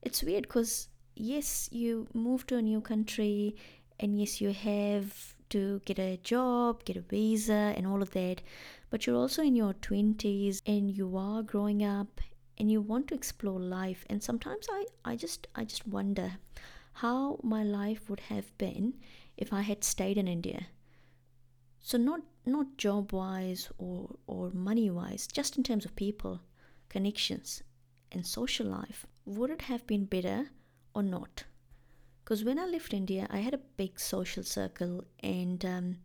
It's 0.00 0.22
weird 0.22 0.44
because 0.44 0.88
yes, 1.14 1.68
you 1.70 2.08
move 2.14 2.46
to 2.46 2.56
a 2.56 2.62
new 2.62 2.80
country 2.80 3.54
and 4.00 4.18
yes, 4.18 4.40
you 4.40 4.54
have 4.54 5.34
to 5.50 5.82
get 5.84 5.98
a 5.98 6.16
job, 6.22 6.86
get 6.86 6.96
a 6.96 7.02
visa, 7.02 7.74
and 7.76 7.86
all 7.86 8.00
of 8.00 8.12
that. 8.12 8.40
But 8.88 9.06
you're 9.06 9.16
also 9.16 9.42
in 9.42 9.54
your 9.54 9.74
20s 9.74 10.62
and 10.66 10.90
you 10.90 11.14
are 11.14 11.42
growing 11.42 11.84
up 11.84 12.22
and 12.56 12.72
you 12.72 12.80
want 12.80 13.08
to 13.08 13.14
explore 13.14 13.60
life. 13.60 14.06
And 14.08 14.22
sometimes 14.22 14.66
I, 14.72 14.86
I 15.04 15.14
just 15.14 15.46
I 15.54 15.66
just 15.66 15.86
wonder 15.86 16.38
how 16.94 17.38
my 17.42 17.62
life 17.62 18.08
would 18.08 18.20
have 18.20 18.56
been 18.56 18.94
if 19.36 19.52
I 19.52 19.60
had 19.60 19.84
stayed 19.84 20.16
in 20.16 20.26
India. 20.26 20.68
So 21.80 21.98
not 21.98 22.22
not 22.46 22.76
job 22.76 23.12
wise 23.12 23.70
or, 23.78 24.16
or 24.26 24.50
money 24.50 24.90
wise, 24.90 25.26
just 25.26 25.56
in 25.56 25.62
terms 25.62 25.84
of 25.84 25.96
people, 25.96 26.40
connections, 26.88 27.62
and 28.12 28.26
social 28.26 28.66
life. 28.66 29.06
Would 29.24 29.50
it 29.50 29.62
have 29.62 29.86
been 29.86 30.04
better 30.04 30.50
or 30.94 31.02
not? 31.02 31.44
Because 32.22 32.44
when 32.44 32.58
I 32.58 32.66
left 32.66 32.94
India, 32.94 33.26
I 33.30 33.38
had 33.38 33.54
a 33.54 33.58
big 33.76 34.00
social 34.00 34.42
circle 34.42 35.04
and 35.22 35.64
um, 35.64 35.96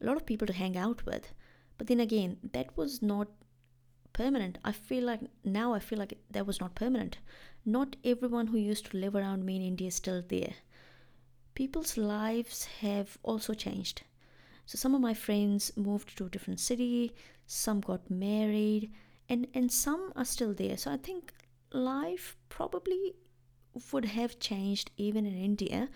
a 0.00 0.06
lot 0.06 0.16
of 0.16 0.26
people 0.26 0.46
to 0.46 0.52
hang 0.52 0.76
out 0.76 1.06
with. 1.06 1.32
But 1.78 1.86
then 1.86 2.00
again, 2.00 2.38
that 2.52 2.76
was 2.76 3.02
not 3.02 3.28
permanent. 4.12 4.58
I 4.64 4.72
feel 4.72 5.04
like 5.04 5.20
now 5.44 5.74
I 5.74 5.78
feel 5.78 5.98
like 5.98 6.18
that 6.30 6.46
was 6.46 6.60
not 6.60 6.74
permanent. 6.74 7.18
Not 7.64 7.96
everyone 8.04 8.48
who 8.48 8.58
used 8.58 8.86
to 8.90 8.96
live 8.96 9.14
around 9.14 9.44
me 9.44 9.56
in 9.56 9.62
India 9.62 9.88
is 9.88 9.94
still 9.94 10.22
there. 10.26 10.54
People's 11.54 11.96
lives 11.96 12.64
have 12.80 13.18
also 13.22 13.54
changed. 13.54 14.02
So 14.66 14.76
some 14.76 14.94
of 14.94 15.00
my 15.00 15.14
friends 15.14 15.72
moved 15.76 16.16
to 16.18 16.26
a 16.26 16.28
different 16.28 16.60
city, 16.60 17.14
some 17.46 17.80
got 17.80 18.10
married, 18.10 18.92
and, 19.28 19.46
and 19.54 19.70
some 19.70 20.12
are 20.16 20.24
still 20.24 20.54
there. 20.54 20.76
So 20.76 20.92
I 20.92 20.96
think 20.96 21.32
life 21.72 22.36
probably 22.48 23.14
would 23.92 24.06
have 24.06 24.40
changed 24.40 24.90
even 24.96 25.24
in 25.24 25.36
India, 25.36 25.88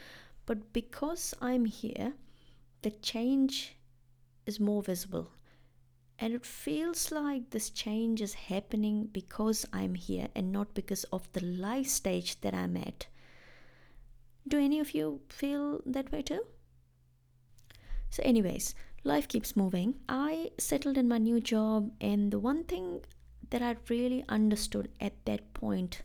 but 0.47 0.73
because 0.73 1.35
I'm 1.41 1.65
here, 1.65 2.12
the 2.83 2.91
change 2.91 3.77
is 4.47 4.61
more 4.61 4.83
visible. 4.83 5.33
And 6.19 6.35
it 6.35 6.45
feels 6.45 7.11
like 7.11 7.50
this 7.50 7.71
change 7.71 8.21
is 8.21 8.35
happening 8.35 9.09
because 9.11 9.67
I'm 9.73 9.95
here 9.95 10.29
and 10.35 10.53
not 10.53 10.75
because 10.75 11.05
of 11.05 11.33
the 11.33 11.45
life 11.45 11.89
stage 11.89 12.41
that 12.43 12.55
I'm 12.55 12.77
at. 12.77 13.07
Do 14.47 14.59
any 14.59 14.79
of 14.81 14.95
you 14.95 15.23
feel 15.29 15.81
that 15.87 16.12
way 16.12 16.23
too? 16.23 16.45
So, 18.11 18.23
anyways, 18.25 18.75
life 19.05 19.29
keeps 19.29 19.57
moving. 19.57 19.95
I 20.09 20.50
settled 20.59 20.99
in 20.99 21.09
my 21.09 21.19
new 21.19 21.40
job, 21.40 21.93
and 22.00 22.31
the 22.31 22.38
one 22.40 22.64
thing 22.64 23.00
that 23.50 23.62
I 23.62 23.76
really 23.88 24.25
understood 24.29 24.90
at 25.00 25.25
that 25.25 25.55
point 25.55 26.02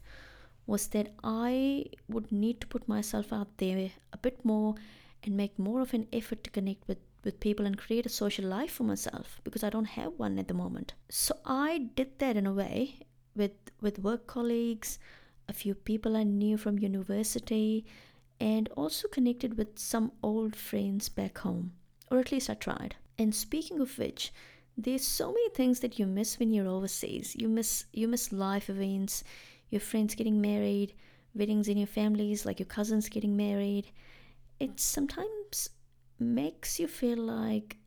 was 0.67 0.87
that 0.87 1.13
I 1.23 1.85
would 2.07 2.31
need 2.31 2.61
to 2.61 2.67
put 2.67 2.87
myself 2.87 3.33
out 3.33 3.57
there 3.57 3.91
a 4.13 4.17
bit 4.17 4.43
more 4.43 4.75
and 5.23 5.35
make 5.35 5.57
more 5.59 5.81
of 5.81 5.93
an 5.93 6.07
effort 6.13 6.43
to 6.43 6.49
connect 6.49 6.87
with 6.87 6.99
with 7.23 7.39
people 7.39 7.65
and 7.65 7.75
create 7.75 8.05
a 8.05 8.09
social 8.09 8.45
life 8.45 8.71
for 8.71 8.83
myself 8.83 9.41
because 9.43 9.63
I 9.63 9.71
don't 9.71 9.95
have 9.97 10.13
one 10.17 10.37
at 10.37 10.47
the 10.47 10.53
moment. 10.53 10.93
So 11.09 11.35
I 11.43 11.89
did 11.95 12.19
that 12.19 12.37
in 12.37 12.45
a 12.45 12.53
way 12.53 12.99
with 13.35 13.53
with 13.81 13.99
work 13.99 14.27
colleagues, 14.27 14.99
a 15.49 15.53
few 15.53 15.73
people 15.73 16.15
I 16.15 16.23
knew 16.23 16.57
from 16.57 16.77
university, 16.79 17.85
and 18.39 18.69
also 18.77 19.07
connected 19.07 19.57
with 19.57 19.79
some 19.79 20.11
old 20.21 20.55
friends 20.55 21.09
back 21.09 21.39
home. 21.39 21.73
Or 22.11 22.19
at 22.19 22.31
least 22.31 22.49
I 22.49 22.53
tried. 22.53 22.95
And 23.17 23.33
speaking 23.33 23.79
of 23.79 23.97
which, 23.97 24.31
there's 24.77 25.05
so 25.05 25.27
many 25.27 25.49
things 25.49 25.79
that 25.79 25.97
you 25.97 26.05
miss 26.05 26.37
when 26.37 26.51
you're 26.51 26.67
overseas. 26.67 27.35
You 27.37 27.47
miss 27.47 27.85
you 27.93 28.07
miss 28.07 28.31
life 28.31 28.69
events, 28.69 29.23
your 29.69 29.79
friends 29.79 30.15
getting 30.15 30.41
married, 30.41 30.93
weddings 31.33 31.67
in 31.67 31.77
your 31.77 31.87
families, 31.87 32.45
like 32.45 32.59
your 32.59 32.67
cousins 32.67 33.09
getting 33.09 33.37
married. 33.37 33.91
It 34.59 34.79
sometimes 34.79 35.69
makes 36.19 36.79
you 36.79 36.87
feel 36.87 37.17
like, 37.17 37.77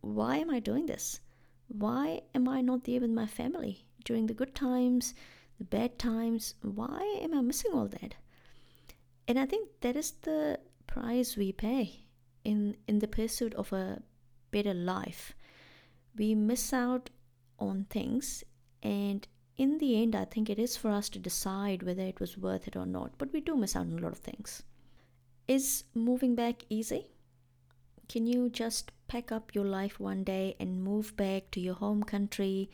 why 0.00 0.38
am 0.38 0.50
I 0.50 0.60
doing 0.60 0.86
this? 0.86 1.20
Why 1.68 2.22
am 2.34 2.48
I 2.48 2.60
not 2.60 2.84
there 2.84 3.00
with 3.00 3.10
my 3.10 3.26
family 3.26 3.86
during 4.04 4.26
the 4.26 4.34
good 4.34 4.54
times, 4.54 5.14
the 5.58 5.64
bad 5.64 5.98
times? 5.98 6.54
Why 6.62 7.18
am 7.22 7.34
I 7.34 7.40
missing 7.40 7.72
all 7.72 7.88
that? 7.88 8.14
And 9.28 9.38
I 9.38 9.46
think 9.46 9.68
that 9.80 9.96
is 9.96 10.12
the 10.22 10.60
price 10.86 11.36
we 11.36 11.52
pay 11.52 12.05
in, 12.46 12.76
in 12.86 13.00
the 13.00 13.08
pursuit 13.08 13.54
of 13.54 13.72
a 13.72 14.00
better 14.52 14.72
life. 14.72 15.34
We 16.16 16.34
miss 16.36 16.72
out 16.72 17.10
on 17.58 17.86
things, 17.90 18.44
and 18.82 19.26
in 19.56 19.78
the 19.78 20.00
end, 20.00 20.14
I 20.14 20.26
think 20.26 20.48
it 20.48 20.58
is 20.58 20.76
for 20.76 20.90
us 20.90 21.08
to 21.10 21.18
decide 21.18 21.82
whether 21.82 22.02
it 22.02 22.20
was 22.20 22.38
worth 22.38 22.68
it 22.68 22.76
or 22.76 22.86
not, 22.86 23.18
but 23.18 23.32
we 23.32 23.40
do 23.40 23.56
miss 23.56 23.74
out 23.74 23.86
on 23.86 23.98
a 23.98 24.02
lot 24.02 24.12
of 24.12 24.18
things. 24.18 24.62
Is 25.48 25.84
moving 25.92 26.36
back 26.36 26.62
easy? 26.68 27.08
Can 28.08 28.26
you 28.26 28.48
just 28.48 28.92
pack 29.08 29.32
up 29.32 29.54
your 29.54 29.64
life 29.64 29.98
one 29.98 30.22
day 30.22 30.54
and 30.60 30.84
move 30.84 31.16
back 31.16 31.50
to 31.52 31.60
your 31.60 31.74
home 31.74 32.04
country 32.04 32.70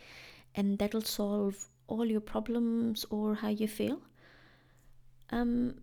and 0.55 0.79
that'll 0.79 1.03
solve 1.03 1.69
all 1.87 2.05
your 2.05 2.21
problems 2.21 3.07
or 3.09 3.37
how 3.37 3.49
you 3.49 3.69
feel? 3.69 4.01
Um, 5.31 5.77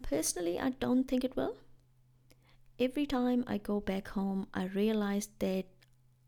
personally, 0.00 0.58
I 0.58 0.70
don't 0.70 1.06
think 1.06 1.24
it 1.24 1.36
will. 1.36 1.56
Every 2.80 3.06
time 3.06 3.42
I 3.48 3.58
go 3.58 3.80
back 3.80 4.06
home, 4.06 4.46
I 4.54 4.66
realize 4.66 5.30
that 5.40 5.64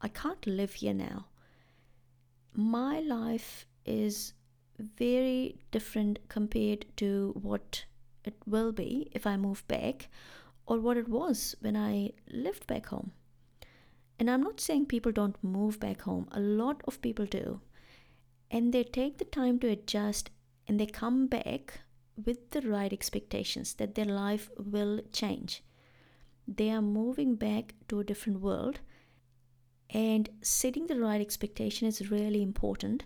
I 0.01 0.09
can't 0.09 0.45
live 0.49 0.75
here 0.75 0.93
now. 0.93 1.27
My 2.53 2.99
life 2.99 3.67
is 3.87 4.33
very 4.77 5.61
different 5.71 6.19
compared 6.29 6.87
to 6.97 7.39
what 7.41 7.85
it 8.25 8.35
will 8.47 8.73
be 8.73 9.11
if 9.13 9.29
I 9.29 9.37
move 9.37 9.63
back 9.69 10.09
or 10.67 10.81
what 10.81 10.97
it 10.97 11.09
was 11.09 11.55
when 11.61 11.77
I 11.77 12.15
lived 12.29 12.67
back 12.67 12.87
home. 12.87 13.13
And 14.19 14.29
I'm 14.29 14.43
not 14.43 14.61
saying 14.61 14.87
people 14.87 15.13
don't 15.13 15.45
move 15.45 15.79
back 15.79 16.03
home, 16.03 16.27
a 16.33 16.41
lot 16.41 16.83
of 16.85 17.01
people 17.01 17.27
do. 17.27 17.61
And 18.51 18.73
they 18.73 18.83
take 18.83 19.19
the 19.19 19.25
time 19.25 19.61
to 19.61 19.69
adjust 19.69 20.31
and 20.67 20.81
they 20.81 20.87
come 20.87 21.29
back 21.29 21.83
with 22.17 22.51
the 22.51 22.63
right 22.63 22.93
expectations 22.93 23.75
that 23.75 23.95
their 23.95 24.05
life 24.05 24.51
will 24.57 25.01
change. 25.13 25.63
They 26.53 26.71
are 26.71 26.83
moving 26.83 27.37
back 27.37 27.75
to 27.89 28.01
a 28.01 28.05
different 28.05 28.41
world, 28.41 28.81
and 29.89 30.29
setting 30.43 30.89
the 30.89 30.99
right 30.99 31.21
expectation 31.21 31.87
is 31.87 32.11
really 32.11 32.43
important 32.43 33.05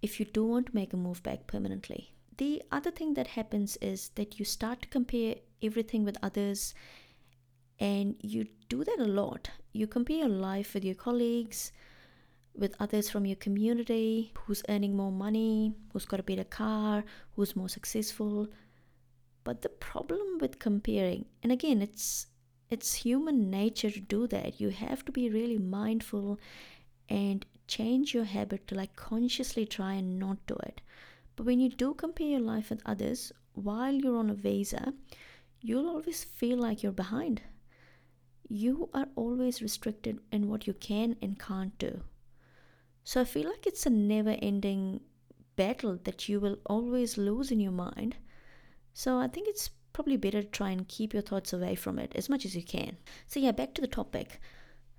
if 0.00 0.20
you 0.20 0.26
do 0.26 0.44
want 0.46 0.66
to 0.66 0.74
make 0.74 0.92
a 0.92 0.96
move 0.96 1.20
back 1.24 1.48
permanently. 1.48 2.14
The 2.36 2.62
other 2.70 2.92
thing 2.92 3.14
that 3.14 3.26
happens 3.28 3.76
is 3.78 4.10
that 4.14 4.38
you 4.38 4.44
start 4.44 4.82
to 4.82 4.88
compare 4.88 5.36
everything 5.60 6.04
with 6.04 6.16
others, 6.22 6.72
and 7.80 8.14
you 8.20 8.46
do 8.68 8.84
that 8.84 9.00
a 9.00 9.04
lot. 9.04 9.50
You 9.72 9.88
compare 9.88 10.18
your 10.18 10.28
life 10.28 10.74
with 10.74 10.84
your 10.84 10.94
colleagues, 10.94 11.72
with 12.54 12.76
others 12.78 13.10
from 13.10 13.26
your 13.26 13.36
community, 13.36 14.32
who's 14.38 14.62
earning 14.68 14.96
more 14.96 15.10
money, 15.10 15.74
who's 15.92 16.06
got 16.06 16.20
a 16.20 16.22
better 16.22 16.44
car, 16.44 17.02
who's 17.34 17.56
more 17.56 17.68
successful. 17.68 18.46
But 19.42 19.62
the 19.62 19.68
problem 19.68 20.38
with 20.40 20.60
comparing, 20.60 21.24
and 21.42 21.50
again, 21.50 21.82
it's 21.82 22.28
it's 22.74 22.94
human 22.94 23.50
nature 23.50 23.90
to 23.90 24.00
do 24.00 24.26
that. 24.28 24.60
You 24.60 24.70
have 24.70 25.04
to 25.06 25.12
be 25.12 25.30
really 25.30 25.58
mindful 25.58 26.38
and 27.08 27.46
change 27.66 28.14
your 28.14 28.24
habit 28.24 28.66
to 28.68 28.74
like 28.74 28.94
consciously 28.96 29.66
try 29.66 29.94
and 29.94 30.18
not 30.18 30.46
do 30.46 30.56
it. 30.56 30.80
But 31.36 31.46
when 31.46 31.60
you 31.60 31.70
do 31.70 31.94
compare 31.94 32.26
your 32.26 32.40
life 32.40 32.70
with 32.70 32.82
others 32.84 33.32
while 33.54 33.94
you're 33.94 34.18
on 34.18 34.30
a 34.30 34.34
visa, 34.34 34.92
you'll 35.60 35.88
always 35.88 36.24
feel 36.24 36.58
like 36.58 36.82
you're 36.82 36.92
behind. 36.92 37.42
You 38.48 38.90
are 38.92 39.08
always 39.16 39.62
restricted 39.62 40.20
in 40.30 40.48
what 40.48 40.66
you 40.66 40.74
can 40.74 41.16
and 41.22 41.38
can't 41.38 41.76
do. 41.78 42.02
So 43.04 43.20
I 43.20 43.24
feel 43.24 43.48
like 43.48 43.66
it's 43.66 43.86
a 43.86 43.90
never 43.90 44.36
ending 44.42 45.00
battle 45.56 45.98
that 46.04 46.28
you 46.28 46.40
will 46.40 46.58
always 46.66 47.16
lose 47.16 47.50
in 47.50 47.60
your 47.60 47.72
mind 47.72 48.16
so 48.96 49.18
I 49.18 49.26
think 49.26 49.48
it's 49.48 49.70
probably 49.94 50.18
better 50.18 50.42
try 50.42 50.70
and 50.70 50.86
keep 50.86 51.14
your 51.14 51.22
thoughts 51.22 51.54
away 51.54 51.74
from 51.74 51.98
it 51.98 52.12
as 52.14 52.28
much 52.28 52.44
as 52.44 52.54
you 52.54 52.62
can. 52.62 52.98
So, 53.26 53.40
yeah, 53.40 53.52
back 53.52 53.72
to 53.74 53.80
the 53.80 53.86
topic. 53.86 54.40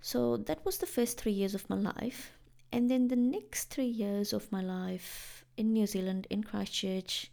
So, 0.02 0.38
that 0.38 0.66
was 0.66 0.80
the 0.80 0.88
first 0.88 1.20
three 1.20 1.34
years 1.34 1.54
of 1.54 1.70
my 1.70 1.76
life. 1.76 2.32
And 2.72 2.90
then 2.90 3.10
the 3.10 3.16
next 3.16 3.66
three 3.66 3.86
years 3.86 4.34
of 4.34 4.52
my 4.52 4.62
life 4.62 5.46
in 5.58 5.72
New 5.74 5.86
Zealand, 5.86 6.26
in 6.30 6.44
Christchurch, 6.44 7.32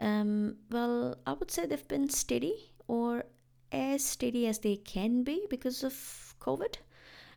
um, 0.00 0.56
well, 0.70 1.16
I 1.26 1.34
would 1.34 1.50
say 1.50 1.66
they've 1.66 1.88
been 1.88 2.08
steady 2.08 2.72
or 2.88 3.24
as 3.70 4.04
steady 4.04 4.46
as 4.46 4.58
they 4.58 4.76
can 4.76 5.22
be 5.22 5.46
because 5.48 5.84
of 5.84 6.34
COVID. 6.40 6.76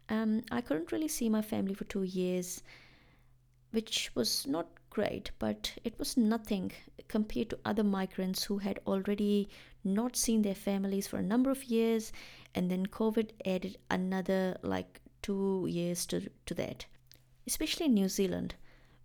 Um, 0.09 0.43
I 0.51 0.61
couldn't 0.61 0.91
really 0.91 1.07
see 1.07 1.29
my 1.29 1.41
family 1.41 1.73
for 1.73 1.85
two 1.85 2.03
years, 2.03 2.61
which 3.71 4.11
was 4.15 4.45
not 4.47 4.67
great, 4.95 5.31
but 5.39 5.73
it 5.83 5.99
was 5.99 6.15
nothing 6.15 6.71
compared 7.09 7.49
to 7.49 7.59
other 7.65 7.83
migrants 7.83 8.45
who 8.45 8.59
had 8.59 8.79
already 8.87 9.49
not 9.83 10.15
seen 10.15 10.41
their 10.41 10.55
families 10.55 11.05
for 11.05 11.17
a 11.17 11.31
number 11.33 11.51
of 11.51 11.65
years, 11.65 12.13
and 12.55 12.71
then 12.71 12.85
COVID 12.85 13.31
added 13.45 13.77
another 13.91 14.57
like 14.61 15.01
two 15.21 15.65
years 15.69 16.05
to, 16.05 16.29
to 16.45 16.53
that. 16.53 16.85
Especially 17.45 17.87
in 17.87 17.93
New 17.93 18.07
Zealand, 18.07 18.55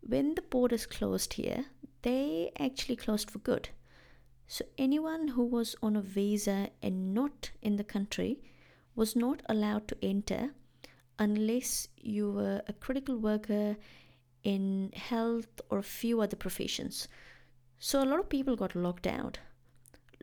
when 0.01 0.37
the 0.37 0.43
borders 0.43 0.87
closed 0.87 1.33
here, 1.33 1.65
they 2.03 2.53
actually 2.59 2.97
closed 2.97 3.29
for 3.29 3.41
good. 3.41 3.69
So 4.47 4.65
anyone 4.79 5.27
who 5.29 5.45
was 5.45 5.75
on 5.83 5.97
a 5.97 6.01
visa 6.03 6.71
and 6.83 7.13
not 7.13 7.51
in 7.63 7.77
the 7.77 7.91
country 7.97 8.41
was 8.95 9.17
not 9.17 9.43
allowed 9.49 9.89
to 9.89 9.97
enter 10.03 10.51
unless 11.19 11.89
you 11.97 12.31
were 12.31 12.63
a 12.69 12.73
critical 12.73 13.17
worker 13.17 13.77
in 14.43 14.93
health 14.95 15.61
or 15.69 15.79
a 15.79 15.83
few 15.83 16.21
other 16.21 16.37
professions. 16.37 17.09
So 17.79 18.03
a 18.03 18.05
lot 18.05 18.21
of 18.21 18.29
people 18.29 18.57
got 18.57 18.75
locked 18.75 19.07
out, 19.07 19.39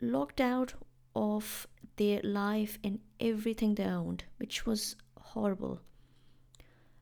locked 0.01 0.41
out 0.41 0.73
of 1.15 1.67
their 1.95 2.21
life 2.23 2.77
and 2.83 2.99
everything 3.19 3.75
they 3.75 3.85
owned, 3.85 4.23
which 4.37 4.65
was 4.65 4.95
horrible. 5.19 5.81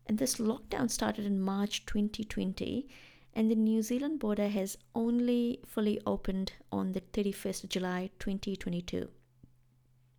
And 0.08 0.17
this 0.17 0.36
lockdown 0.36 0.89
started 0.89 1.25
in 1.25 1.41
March 1.41 1.86
2020, 1.86 2.88
and 3.34 3.51
the 3.51 3.56
New 3.56 3.82
Zealand 3.82 4.19
border 4.19 4.47
has 4.47 4.78
only 4.93 5.60
fully 5.65 5.99
opened 6.06 6.54
on 6.71 6.93
the 6.93 7.01
31st 7.01 7.63
of 7.65 7.69
July 7.69 8.10
2022. 8.19 9.10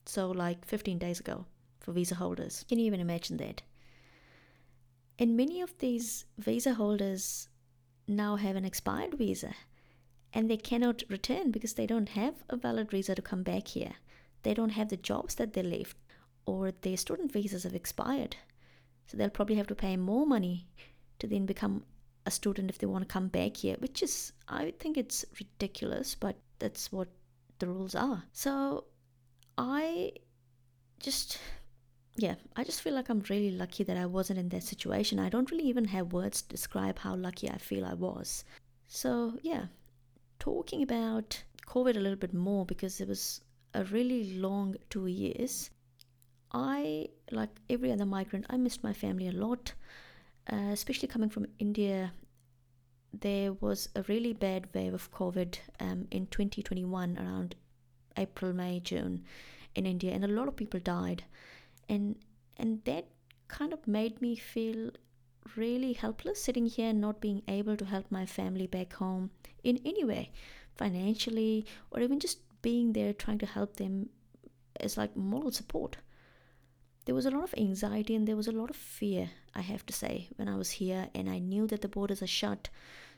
So, 0.05 0.31
like 0.31 0.65
15 0.65 0.99
days 0.99 1.21
ago 1.21 1.47
for 1.81 1.93
visa 1.93 2.17
holders. 2.17 2.65
Can 2.69 2.79
you 2.79 2.87
even 2.87 3.01
imagine 3.01 3.37
that? 3.39 3.63
And 5.19 5.37
many 5.37 5.61
of 5.61 5.79
these 5.79 6.27
visa 6.39 6.75
holders 6.75 7.49
now 8.07 8.37
have 8.37 8.57
an 8.57 8.65
expired 8.65 9.15
visa 9.15 9.55
and 10.33 10.51
they 10.51 10.57
cannot 10.57 11.03
return 11.09 11.51
because 11.51 11.75
they 11.75 11.87
don't 11.87 12.11
have 12.11 12.35
a 12.51 12.57
valid 12.57 12.91
visa 12.91 13.15
to 13.15 13.23
come 13.23 13.43
back 13.43 13.69
here. 13.69 13.95
They 14.43 14.53
don't 14.53 14.71
have 14.71 14.91
the 14.91 14.97
jobs 14.97 15.37
that 15.37 15.55
they 15.55 15.63
left 15.63 15.97
or 16.45 16.71
their 16.71 16.97
student 16.97 17.33
visas 17.33 17.65
have 17.65 17.75
expired. 17.75 18.37
So 19.07 19.17
they'll 19.17 19.31
probably 19.31 19.57
have 19.57 19.67
to 19.69 19.75
pay 19.75 19.97
more 19.97 20.27
money 20.27 20.69
to 21.19 21.27
then 21.27 21.47
become 21.47 21.85
a 22.27 22.31
student 22.31 22.71
if 22.71 22.79
they 22.79 22.87
want 22.87 23.09
to 23.09 23.13
come 23.13 23.29
back 23.29 23.57
here, 23.57 23.77
which 23.79 24.03
is, 24.03 24.33
I 24.49 24.75
think 24.79 24.97
it's 24.97 25.25
ridiculous, 25.41 26.15
but 26.15 26.37
that's 26.59 26.93
what 26.93 27.09
the 27.59 27.69
rules 27.69 27.95
are. 27.95 28.25
So 28.33 28.85
I 29.57 30.13
just 31.01 31.39
yeah, 32.19 32.37
I 32.57 32.65
just 32.65 32.81
feel 32.81 32.95
like 32.95 33.09
I'm 33.09 33.23
really 33.29 33.51
lucky 33.51 33.85
that 33.85 33.97
I 33.97 34.07
wasn't 34.07 34.39
in 34.39 34.49
that 34.51 34.63
situation. 34.63 35.19
I 35.19 35.29
don't 35.29 35.51
really 35.51 35.65
even 35.65 35.85
have 35.87 36.13
words 36.13 36.43
to 36.43 36.49
describe 36.49 36.99
how 36.99 37.15
lucky 37.15 37.51
I 37.51 37.59
feel 37.59 37.85
I 37.85 37.95
was. 37.95 38.45
So, 38.89 39.39
yeah, 39.43 39.67
talking 40.39 40.83
about 40.83 41.43
COVID 41.67 41.97
a 41.97 42.01
little 42.01 42.17
bit 42.17 42.33
more 42.33 42.65
because 42.65 43.01
it 43.01 43.09
was 43.09 43.43
a 43.75 43.85
really 43.85 44.39
long 44.39 44.77
two 44.89 45.07
years. 45.07 45.71
I, 46.53 47.09
like 47.31 47.51
every 47.69 47.93
other 47.93 48.07
migrant, 48.07 48.47
I 48.49 48.57
missed 48.57 48.83
my 48.83 48.95
family 48.95 49.29
a 49.29 49.33
lot, 49.33 49.75
uh, 50.51 50.71
especially 50.73 51.09
coming 51.09 51.29
from 51.29 51.47
India. 51.59 52.13
There 53.13 53.53
was 53.55 53.91
a 53.95 54.03
really 54.03 54.33
bad 54.33 54.69
wave 54.75 54.95
of 54.95 55.13
COVID 55.13 55.59
um, 55.81 56.07
in 56.11 56.29
2021 56.29 57.19
around 57.19 57.57
April, 58.17 58.55
May, 58.55 58.81
June 58.81 59.25
in 59.75 59.85
India, 59.85 60.13
and 60.13 60.25
a 60.25 60.29
lot 60.29 60.49
of 60.49 60.57
people 60.57 60.81
died 60.81 61.25
and 61.89 62.17
and 62.57 62.83
that 62.85 63.07
kind 63.49 63.73
of 63.73 63.87
made 63.87 64.21
me 64.21 64.37
feel 64.37 64.91
really 65.57 65.93
helpless 65.93 66.43
sitting 66.43 66.67
here 66.67 66.91
and 66.91 67.01
not 67.01 67.21
being 67.21 67.43
able 67.49 67.77
to 67.77 67.85
help 67.85 68.11
my 68.11 68.27
family 68.27 68.67
back 68.67 68.93
home 68.95 69.31
in 69.63 69.81
any 69.85 70.05
way 70.05 70.31
financially 70.75 71.65
or 71.91 72.01
even 72.01 72.19
just 72.19 72.41
being 72.63 72.93
there 72.93 73.13
trying 73.13 73.39
to 73.39 73.47
help 73.47 73.77
them 73.77 74.09
as 74.81 74.97
like 74.97 75.17
moral 75.17 75.53
support. 75.53 75.97
There 77.05 77.15
was 77.15 77.27
a 77.27 77.31
lot 77.31 77.45
of 77.45 77.55
anxiety 77.57 78.17
and 78.17 78.27
there 78.27 78.37
was 78.37 78.49
a 78.49 78.53
lot 78.53 78.71
of 78.71 78.77
fear 78.77 79.31
i 79.55 79.61
have 79.61 79.87
to 79.87 79.93
say 79.93 80.29
when 80.37 80.49
i 80.49 80.57
was 80.57 80.71
here 80.71 81.09
and 81.15 81.31
i 81.31 81.39
knew 81.39 81.67
that 81.69 81.81
the 81.83 81.89
borders 81.89 82.23
are 82.23 82.27
shut. 82.27 82.69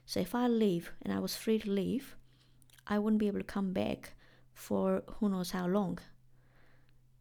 So 0.04 0.20
if 0.20 0.34
i 0.34 0.46
leave 0.46 0.92
and 1.02 1.12
i 1.12 1.18
was 1.18 1.36
free 1.36 1.58
to 1.58 1.70
leave 1.70 2.16
i 2.86 2.98
wouldn't 2.98 3.20
be 3.20 3.28
able 3.28 3.38
to 3.38 3.44
come 3.44 3.72
back 3.72 4.12
for 4.58 5.02
who 5.06 5.28
knows 5.28 5.52
how 5.52 5.66
long. 5.66 5.98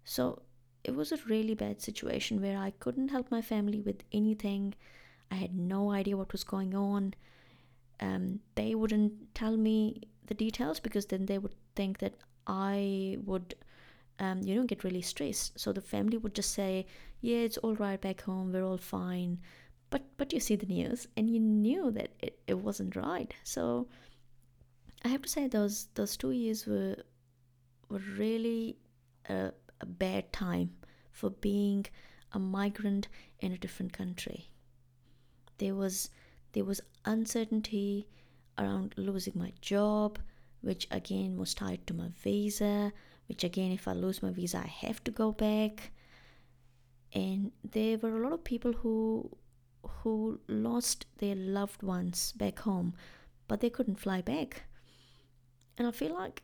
So 0.03 0.41
it 0.87 0.95
was 0.95 1.11
a 1.11 1.17
really 1.27 1.53
bad 1.53 1.81
situation 1.81 2.41
where 2.41 2.57
I 2.57 2.71
couldn't 2.79 3.09
help 3.09 3.29
my 3.29 3.41
family 3.41 3.81
with 3.81 4.03
anything. 4.13 4.73
I 5.29 5.35
had 5.35 5.53
no 5.53 5.91
idea 5.91 6.15
what 6.15 6.31
was 6.31 6.45
going 6.45 6.73
on. 6.73 7.13
Um, 7.99 8.39
they 8.55 8.73
wouldn't 8.73 9.35
tell 9.35 9.57
me 9.57 10.01
the 10.27 10.33
details 10.33 10.79
because 10.79 11.05
then 11.05 11.25
they 11.25 11.39
would 11.39 11.55
think 11.75 11.97
that 11.97 12.13
I 12.47 13.17
would, 13.25 13.55
um, 14.19 14.41
you 14.41 14.55
know, 14.55 14.63
get 14.63 14.85
really 14.85 15.01
stressed. 15.01 15.59
So 15.59 15.73
the 15.73 15.81
family 15.81 16.17
would 16.17 16.33
just 16.33 16.51
say, 16.53 16.85
"Yeah, 17.19 17.39
it's 17.39 17.57
all 17.57 17.75
right 17.75 17.99
back 17.99 18.21
home. 18.21 18.53
We're 18.53 18.63
all 18.63 18.77
fine." 18.77 19.39
But 19.89 20.03
but 20.15 20.31
you 20.31 20.39
see 20.39 20.55
the 20.55 20.65
news 20.67 21.07
and 21.17 21.29
you 21.29 21.39
knew 21.39 21.91
that 21.91 22.11
it, 22.19 22.39
it 22.47 22.59
wasn't 22.59 22.95
right. 22.95 23.33
So 23.43 23.87
I 25.03 25.09
have 25.09 25.21
to 25.23 25.29
say 25.29 25.47
those 25.47 25.87
those 25.95 26.15
two 26.15 26.31
years 26.31 26.65
were 26.65 26.95
were 27.89 28.03
really. 28.17 28.77
Uh, 29.27 29.51
a 29.81 29.85
bad 29.85 30.31
time 30.33 30.71
for 31.11 31.29
being 31.29 31.85
a 32.33 32.39
migrant 32.39 33.07
in 33.39 33.51
a 33.51 33.57
different 33.57 33.93
country. 33.93 34.49
There 35.57 35.75
was 35.75 36.09
there 36.53 36.65
was 36.65 36.81
uncertainty 37.05 38.07
around 38.57 38.93
losing 38.97 39.33
my 39.35 39.53
job, 39.61 40.19
which 40.61 40.87
again 40.91 41.37
was 41.37 41.53
tied 41.53 41.85
to 41.87 41.93
my 41.93 42.09
visa, 42.23 42.91
which 43.27 43.43
again 43.43 43.71
if 43.71 43.87
I 43.87 43.93
lose 43.93 44.23
my 44.23 44.31
visa 44.31 44.59
I 44.59 44.67
have 44.67 45.03
to 45.05 45.11
go 45.11 45.31
back. 45.31 45.91
And 47.13 47.51
there 47.63 47.97
were 47.97 48.17
a 48.17 48.23
lot 48.23 48.33
of 48.33 48.43
people 48.43 48.73
who 48.73 49.37
who 50.01 50.39
lost 50.47 51.05
their 51.17 51.35
loved 51.35 51.81
ones 51.81 52.33
back 52.33 52.59
home, 52.59 52.93
but 53.47 53.61
they 53.61 53.69
couldn't 53.69 53.99
fly 53.99 54.21
back. 54.21 54.63
And 55.77 55.87
I 55.87 55.91
feel 55.91 56.13
like 56.13 56.43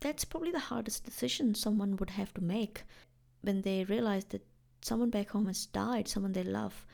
that's 0.00 0.24
probably 0.24 0.50
the 0.50 0.58
hardest 0.58 1.04
decision 1.04 1.54
someone 1.54 1.96
would 1.96 2.10
have 2.10 2.32
to 2.34 2.42
make 2.42 2.84
when 3.42 3.62
they 3.62 3.84
realize 3.84 4.24
that 4.26 4.46
someone 4.82 5.10
back 5.10 5.30
home 5.30 5.46
has 5.46 5.66
died, 5.66 6.08
someone 6.08 6.32
they 6.32 6.42
love, 6.42 6.86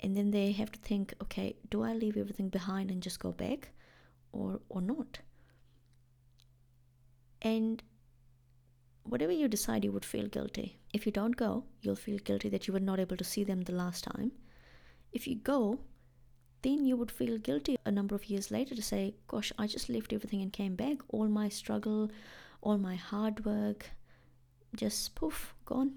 and 0.00 0.16
then 0.16 0.30
they 0.30 0.52
have 0.52 0.70
to 0.72 0.78
think, 0.80 1.14
okay, 1.22 1.56
do 1.70 1.82
I 1.82 1.92
leave 1.94 2.16
everything 2.16 2.48
behind 2.48 2.90
and 2.90 3.02
just 3.02 3.20
go 3.20 3.32
back, 3.32 3.70
or 4.32 4.60
or 4.68 4.80
not? 4.80 5.20
And 7.40 7.82
whatever 9.04 9.32
you 9.32 9.48
decide, 9.48 9.84
you 9.84 9.92
would 9.92 10.04
feel 10.04 10.26
guilty. 10.26 10.78
If 10.92 11.06
you 11.06 11.12
don't 11.12 11.36
go, 11.36 11.64
you'll 11.80 11.96
feel 11.96 12.18
guilty 12.18 12.48
that 12.50 12.66
you 12.66 12.72
were 12.74 12.80
not 12.80 13.00
able 13.00 13.16
to 13.16 13.24
see 13.24 13.44
them 13.44 13.62
the 13.62 13.72
last 13.72 14.04
time. 14.04 14.32
If 15.12 15.26
you 15.26 15.36
go, 15.36 15.80
then 16.62 16.84
you 16.84 16.96
would 16.96 17.10
feel 17.10 17.38
guilty 17.38 17.76
a 17.84 17.90
number 17.90 18.14
of 18.14 18.26
years 18.26 18.50
later 18.50 18.74
to 18.74 18.82
say, 18.82 19.14
Gosh, 19.26 19.52
I 19.58 19.66
just 19.66 19.88
left 19.88 20.12
everything 20.12 20.42
and 20.42 20.52
came 20.52 20.76
back. 20.76 20.98
All 21.08 21.28
my 21.28 21.48
struggle, 21.48 22.10
all 22.60 22.78
my 22.78 22.94
hard 22.94 23.44
work, 23.44 23.90
just 24.74 25.14
poof, 25.14 25.54
gone. 25.64 25.94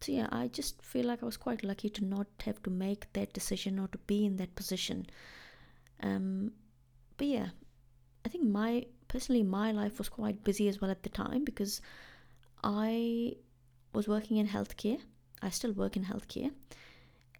So, 0.00 0.12
yeah, 0.12 0.28
I 0.32 0.48
just 0.48 0.82
feel 0.82 1.06
like 1.06 1.22
I 1.22 1.26
was 1.26 1.36
quite 1.36 1.62
lucky 1.62 1.88
to 1.90 2.04
not 2.04 2.26
have 2.44 2.62
to 2.64 2.70
make 2.70 3.12
that 3.12 3.32
decision 3.32 3.78
or 3.78 3.88
to 3.88 3.98
be 3.98 4.24
in 4.24 4.36
that 4.36 4.54
position. 4.54 5.06
Um, 6.02 6.52
but 7.16 7.26
yeah, 7.26 7.48
I 8.24 8.28
think 8.28 8.44
my 8.44 8.86
personally 9.08 9.42
my 9.42 9.72
life 9.72 9.98
was 9.98 10.08
quite 10.08 10.42
busy 10.42 10.68
as 10.68 10.80
well 10.80 10.90
at 10.90 11.02
the 11.02 11.08
time 11.08 11.44
because 11.44 11.80
I 12.64 13.36
was 13.92 14.08
working 14.08 14.38
in 14.38 14.48
healthcare. 14.48 14.98
I 15.40 15.50
still 15.50 15.72
work 15.72 15.96
in 15.96 16.04
healthcare 16.04 16.50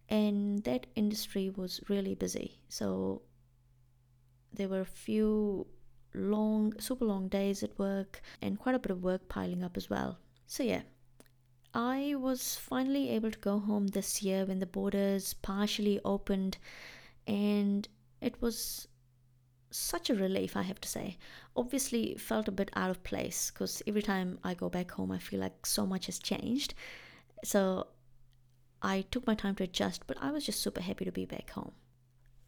and 0.09 0.65
that 0.65 0.87
industry 0.95 1.51
was 1.51 1.81
really 1.89 2.15
busy. 2.15 2.59
So 2.69 3.23
there 4.53 4.69
were 4.69 4.81
a 4.81 4.87
few 4.87 5.67
long, 6.15 6.79
super 6.79 7.05
long 7.05 7.29
days 7.29 7.63
at 7.63 7.79
work 7.79 8.21
and 8.41 8.59
quite 8.59 8.75
a 8.75 8.79
bit 8.79 8.91
of 8.91 9.03
work 9.03 9.29
piling 9.29 9.65
up 9.65 9.77
as 9.77 9.89
well. 9.89 10.19
So, 10.47 10.63
yeah, 10.63 10.83
I 11.75 12.15
was 12.19 12.57
finally 12.57 13.11
able 13.11 13.31
to 13.31 13.39
go 13.39 13.59
home 13.59 13.89
this 13.89 14.23
year 14.23 14.45
when 14.45 14.59
the 14.59 14.67
borders 14.67 15.33
partially 15.35 16.01
opened, 16.05 16.59
and 17.27 17.89
it 18.21 18.43
was 18.43 18.89
such 19.71 20.11
a 20.11 20.15
relief, 20.15 20.55
I 20.55 20.63
have 20.63 20.81
to 20.83 20.89
say. 20.89 21.17
Obviously, 21.57 22.15
felt 22.17 22.49
a 22.49 22.53
bit 22.53 22.71
out 22.77 22.91
of 22.91 23.03
place 23.05 23.51
because 23.51 23.83
every 23.87 24.03
time 24.03 24.39
I 24.45 24.53
go 24.53 24.69
back 24.69 24.91
home, 24.91 25.11
I 25.11 25.19
feel 25.19 25.41
like 25.41 25.65
so 25.65 25.87
much 25.87 26.07
has 26.07 26.19
changed. 26.19 26.75
So 27.43 27.87
I 28.83 29.03
took 29.11 29.27
my 29.27 29.35
time 29.35 29.55
to 29.57 29.65
adjust, 29.65 30.07
but 30.07 30.19
I 30.21 30.33
was 30.33 30.45
just 30.45 30.61
super 30.61 30.81
happy 30.83 31.05
to 31.05 31.13
be 31.13 31.25
back 31.25 31.51
home. 31.51 31.73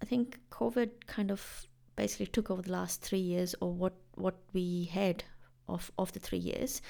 I 0.03 0.05
think 0.05 0.41
COVID 0.51 0.91
kind 1.07 1.31
of 1.31 1.67
basically 1.97 2.27
took 2.27 2.51
over 2.51 2.61
the 2.61 2.73
last 2.73 3.01
three 3.01 3.21
years, 3.21 3.55
or 3.61 3.73
what 3.73 3.95
what 4.17 4.35
we 4.53 4.91
had 4.93 5.25
of 5.69 5.91
of 5.97 6.13
the 6.13 6.21
three 6.21 6.39
years. 6.39 6.83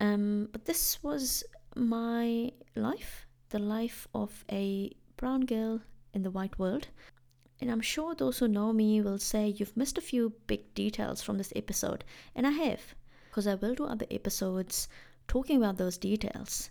Um, 0.00 0.48
but 0.52 0.66
this 0.66 1.02
was 1.02 1.44
my 1.74 2.52
life, 2.76 3.26
the 3.48 3.58
life 3.58 4.06
of 4.14 4.44
a 4.52 4.90
brown 5.16 5.46
girl 5.46 5.80
in 6.12 6.22
the 6.22 6.30
white 6.30 6.58
world. 6.58 6.88
And 7.60 7.70
I'm 7.70 7.80
sure 7.80 8.14
those 8.14 8.38
who 8.38 8.48
know 8.48 8.72
me 8.72 9.00
will 9.00 9.18
say 9.18 9.48
you've 9.48 9.76
missed 9.76 9.96
a 9.96 10.02
few 10.02 10.34
big 10.46 10.74
details 10.74 11.22
from 11.22 11.38
this 11.38 11.52
episode, 11.56 12.04
and 12.34 12.46
I 12.46 12.50
have, 12.50 12.94
because 13.30 13.46
I 13.46 13.54
will 13.54 13.74
do 13.74 13.86
other 13.86 14.06
episodes 14.10 14.88
talking 15.26 15.56
about 15.56 15.78
those 15.78 15.96
details. 15.96 16.70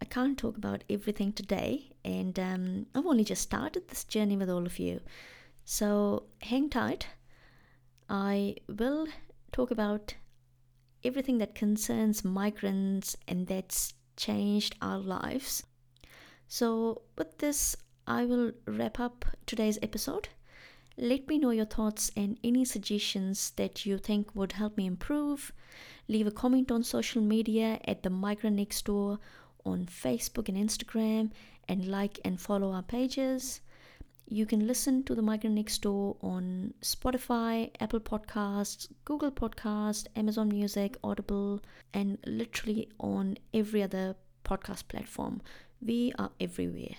I 0.00 0.04
can't 0.04 0.38
talk 0.38 0.56
about 0.56 0.84
everything 0.90 1.32
today, 1.32 1.90
and 2.04 2.38
um, 2.38 2.86
I've 2.94 3.06
only 3.06 3.24
just 3.24 3.42
started 3.42 3.88
this 3.88 4.04
journey 4.04 4.36
with 4.36 4.50
all 4.50 4.66
of 4.66 4.78
you. 4.78 5.00
So 5.64 6.24
hang 6.42 6.68
tight. 6.68 7.08
I 8.08 8.56
will 8.68 9.06
talk 9.52 9.70
about 9.70 10.14
everything 11.04 11.38
that 11.38 11.54
concerns 11.54 12.24
migrants 12.24 13.16
and 13.28 13.46
that's 13.46 13.94
changed 14.16 14.74
our 14.80 14.98
lives. 14.98 15.64
So, 16.46 17.02
with 17.16 17.38
this, 17.38 17.76
I 18.06 18.26
will 18.26 18.52
wrap 18.66 19.00
up 19.00 19.24
today's 19.46 19.78
episode. 19.82 20.28
Let 20.96 21.26
me 21.26 21.38
know 21.38 21.50
your 21.50 21.64
thoughts 21.64 22.10
and 22.16 22.38
any 22.44 22.64
suggestions 22.64 23.50
that 23.56 23.84
you 23.86 23.98
think 23.98 24.34
would 24.34 24.52
help 24.52 24.76
me 24.76 24.86
improve. 24.86 25.52
Leave 26.06 26.26
a 26.26 26.30
comment 26.30 26.70
on 26.70 26.84
social 26.84 27.22
media 27.22 27.80
at 27.86 28.02
the 28.02 28.10
Migrant 28.10 28.56
Next 28.56 28.84
Door 28.84 29.18
on 29.64 29.86
Facebook 29.86 30.48
and 30.48 30.56
Instagram 30.58 31.30
and 31.68 31.86
like 31.86 32.20
and 32.24 32.40
follow 32.40 32.72
our 32.72 32.82
pages. 32.82 33.60
You 34.26 34.46
can 34.46 34.66
listen 34.66 35.02
to 35.04 35.14
the 35.14 35.22
Migrant 35.22 35.56
Next 35.56 35.82
Door 35.82 36.16
on 36.22 36.72
Spotify, 36.80 37.70
Apple 37.78 38.00
Podcasts, 38.00 38.88
Google 39.04 39.30
Podcasts, 39.30 40.06
Amazon 40.16 40.48
Music, 40.48 40.96
Audible, 41.04 41.60
and 41.92 42.18
literally 42.26 42.88
on 42.98 43.36
every 43.52 43.82
other 43.82 44.16
podcast 44.44 44.88
platform. 44.88 45.42
We 45.82 46.12
are 46.18 46.30
everywhere. 46.40 46.96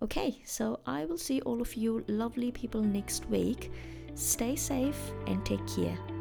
Okay, 0.00 0.42
so 0.44 0.80
I 0.86 1.06
will 1.06 1.18
see 1.18 1.40
all 1.40 1.60
of 1.60 1.74
you 1.74 2.04
lovely 2.06 2.52
people 2.52 2.82
next 2.82 3.28
week. 3.28 3.72
Stay 4.14 4.54
safe 4.54 5.10
and 5.26 5.44
take 5.44 5.66
care. 5.66 6.13